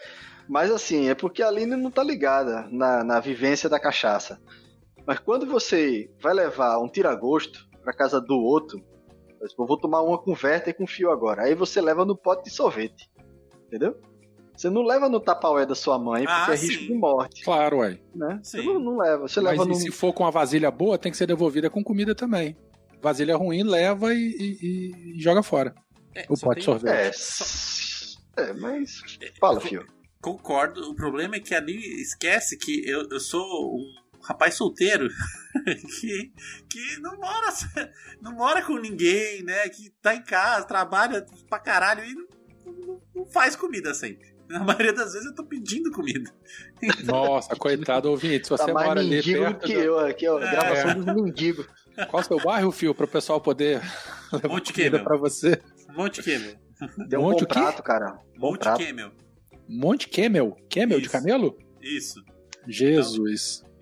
[0.47, 4.39] Mas assim, é porque a Aline não tá ligada na, na vivência da cachaça.
[5.05, 8.79] Mas quando você vai levar um tira-gosto pra casa do outro,
[9.41, 10.33] eu vou tomar uma com
[10.67, 11.43] e com fio agora.
[11.43, 13.09] Aí você leva no pote de sorvete.
[13.67, 13.95] Entendeu?
[14.55, 16.87] Você não leva no Tupperware da sua mãe porque Ah, é risco sim.
[16.87, 17.43] de morte.
[17.43, 17.99] Claro, ué.
[18.15, 18.39] Né?
[18.41, 19.27] Você não, não leva.
[19.27, 19.75] Você Mas leva e no.
[19.75, 22.55] se for com uma vasilha boa, tem que ser devolvida com comida também.
[23.01, 25.75] Vasilha ruim, leva e, e- e joga fora.
[26.15, 26.93] é, O só pote de tem- sorvete.
[26.95, 29.01] É, s- é, mas.
[29.41, 29.85] Fala, fio.
[30.21, 30.89] Concordo.
[30.89, 33.43] O problema é que ali esquece que eu, eu sou
[33.75, 33.83] um
[34.27, 35.07] rapaz solteiro
[35.99, 36.31] que,
[36.69, 37.47] que não mora
[38.21, 39.67] não mora com ninguém, né?
[39.69, 42.25] Que tá em casa, trabalha pra caralho e não,
[42.65, 44.33] não- não faz comida sempre.
[44.47, 46.31] Na maioria das vezes eu tô pedindo comida.
[47.05, 48.45] Nossa, coitado ouvinte.
[48.45, 49.65] Se você Tá mais mora ali perto.
[49.65, 50.39] que já- eu aqui, ó.
[50.39, 50.51] É.
[50.51, 51.65] Gravação dos mendigos.
[52.09, 53.81] Qual o seu bairro, Fio, para o pessoal poder
[54.31, 55.03] levar Monte comida Camel.
[55.05, 55.61] para você?
[55.95, 56.55] Monte Camel.
[57.07, 58.19] Deu um Monte bom prato, cara.
[58.37, 58.85] Bom Monte prato.
[58.85, 59.11] Camel.
[59.67, 60.57] Monte Camel?
[60.69, 61.11] Camel de Isso.
[61.11, 61.57] camelo?
[61.81, 62.23] Isso.
[62.67, 63.61] Jesus.
[63.63, 63.74] Então,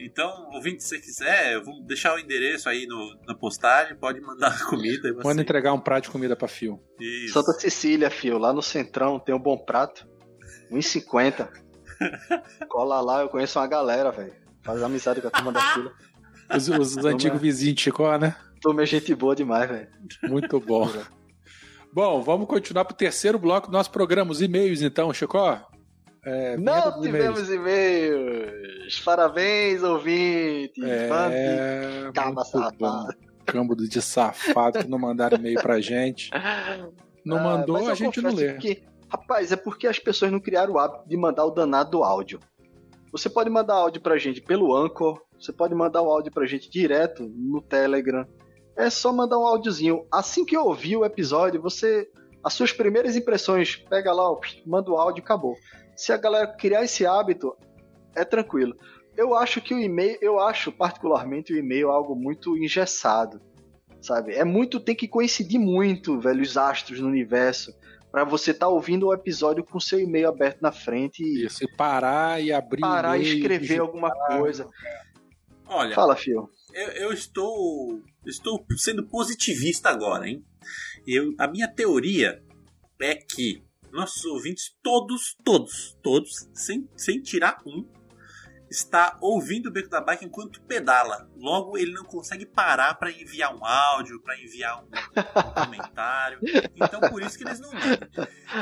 [0.54, 4.58] ouvinte, se você quiser, eu vou deixar o endereço aí no, na postagem, pode mandar
[4.70, 5.14] comida.
[5.24, 6.80] Manda entregar um prato de comida para Fio.
[7.00, 7.34] Isso.
[7.34, 10.08] Santa Cecília, fio, lá no Centrão tem um bom prato.
[10.72, 11.50] 1,50.
[12.68, 14.34] Cola lá, eu conheço uma galera, velho.
[14.64, 15.92] Faz amizade com a turma da fila.
[16.56, 18.36] Os, os antigos vizinhos de Chicó, né?
[18.62, 19.88] Turma é gente boa demais, velho.
[20.24, 20.90] Muito bom.
[21.92, 25.62] Bom, vamos continuar pro terceiro bloco do nosso programa, os e-mails, então, Chicó.
[26.26, 29.00] É, Não tivemos e-mails.
[29.04, 30.82] Parabéns, ouvinte.
[30.84, 33.14] É, muito safado.
[33.46, 36.30] Câmbio de safado que não mandaram e-mail pra gente.
[37.26, 38.54] Não Ah, mandou, eu a gente não lê.
[38.54, 42.40] que- rapaz, é porque as pessoas não criaram o hábito de mandar o danado áudio.
[43.12, 46.70] Você pode mandar áudio pra gente pelo Anchor, você pode mandar o áudio pra gente
[46.70, 48.26] direto no Telegram.
[48.78, 50.06] É só mandar um áudiozinho.
[50.12, 52.08] Assim que ouvir o episódio, você.
[52.44, 54.24] As suas primeiras impressões, pega lá,
[54.66, 55.56] manda o áudio e acabou.
[55.96, 57.56] Se a galera criar esse hábito,
[58.16, 58.76] é tranquilo.
[59.16, 63.40] Eu acho que o e-mail, eu acho particularmente o e-mail algo muito engessado
[64.04, 64.34] sabe?
[64.34, 67.74] É muito, tem que coincidir muito, velho, os astros no universo,
[68.12, 71.76] pra você estar ouvindo o episódio com seu e-mail aberto na frente e Isso, e
[71.76, 73.82] parar e abrir parar e e-mail, escrever digitar.
[73.86, 74.70] alguma coisa.
[75.66, 76.50] Olha, Fala, fio.
[76.74, 80.44] eu, eu estou estou sendo positivista agora, hein?
[81.08, 82.44] Eu, a minha teoria
[83.02, 83.64] é que
[83.94, 87.88] nossos ouvintes, todos, todos, todos, sem, sem tirar um,
[88.70, 91.30] está ouvindo o Beco da Bike enquanto pedala.
[91.38, 96.40] Logo, ele não consegue parar para enviar um áudio, para enviar um, um comentário.
[96.76, 98.10] Então, por isso que eles não mandam.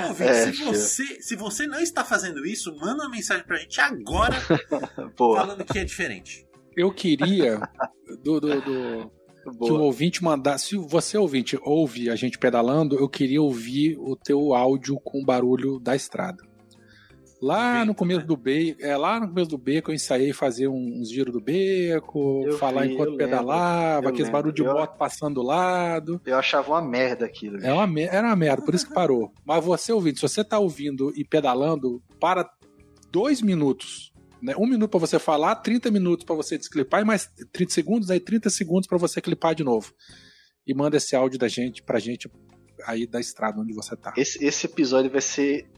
[0.10, 3.80] Ouvinte, É, se, você, se você não está fazendo isso, manda uma mensagem pra gente
[3.80, 4.36] agora
[5.18, 6.46] Boa, falando que é diferente.
[6.76, 7.60] Eu queria
[8.22, 9.12] do, do, do-
[9.44, 9.82] que o boa.
[9.82, 10.70] ouvinte mandasse.
[10.70, 15.26] Se você, ouvinte, ouve a gente pedalando, eu queria ouvir o teu áudio com o
[15.26, 16.44] barulho da estrada.
[17.42, 18.26] Lá Vento, no começo né?
[18.28, 21.42] do beco, é, lá no começo do beco eu ensaiei fazer um- uns giros do
[21.42, 26.22] beco, Eu falar vi, enquanto lembro, pedalava, aqueles barulhos de Eu- moto passando do lado.
[26.24, 27.58] Eu achava uma merda aquilo.
[27.66, 29.32] É uma, era uma merda, por isso que parou.
[29.44, 32.48] Mas você, ouvinte, se você tá ouvindo e pedalando, para
[33.12, 34.11] dois minutos
[34.42, 34.56] Né?
[34.58, 38.20] Um minuto para você falar, 30 minutos para você desclipar e mais 30 segundos, aí
[38.20, 39.94] 30 segundos para você clipar de novo.
[40.66, 42.30] E manda esse áudio da gente pra gente
[42.86, 44.14] aí da estrada onde você tá.
[44.18, 45.70] Esse, esse episódio vai ser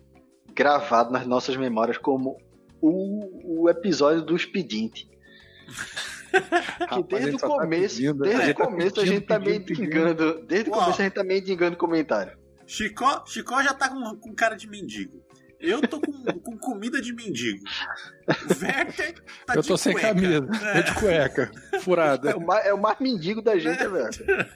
[0.53, 2.38] gravado nas nossas memórias como
[2.82, 5.07] o, o episódio dos pedintes.
[6.89, 10.45] que desde o começo, tá pedindo, desde o começo a gente tá mendigando.
[10.45, 12.38] Desde o começo a gente tá mendigando comentário.
[12.66, 15.22] Chicó, Chicó já tá com, com cara de mendigo.
[15.64, 17.64] Eu tô com, com comida de mendigo.
[18.28, 20.07] O Werther tá Eu tô sem cueca.
[20.09, 20.82] camisa, é.
[20.82, 21.51] de cueca,
[21.82, 22.32] furada.
[22.32, 23.88] É o, mais, é o mais mendigo da gente, é.
[23.88, 24.49] Werther.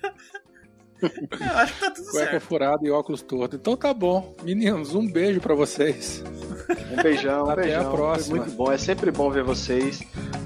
[1.01, 2.43] Eu acho que tá tudo Cueca certo.
[2.43, 3.55] furada e óculos torto.
[3.55, 4.35] Então tá bom.
[4.43, 6.23] Meninos, um beijo para vocês.
[6.91, 7.87] Um beijão, um Até beijão.
[7.87, 8.37] a próxima.
[8.37, 10.01] Foi muito bom, é sempre bom ver vocês.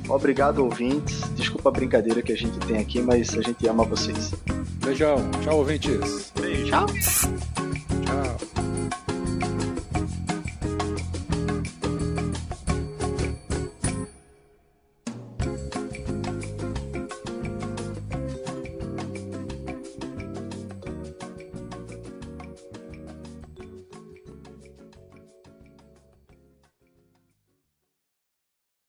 [0.10, 1.22] Obrigado, ouvintes.
[1.36, 4.32] Desculpa a brincadeira que a gente tem aqui, mas a gente ama vocês.
[4.84, 5.18] Beijão.
[5.42, 6.32] Tchau, ouvintes.
[6.40, 6.68] Beijo.
[6.70, 8.71] Tchau.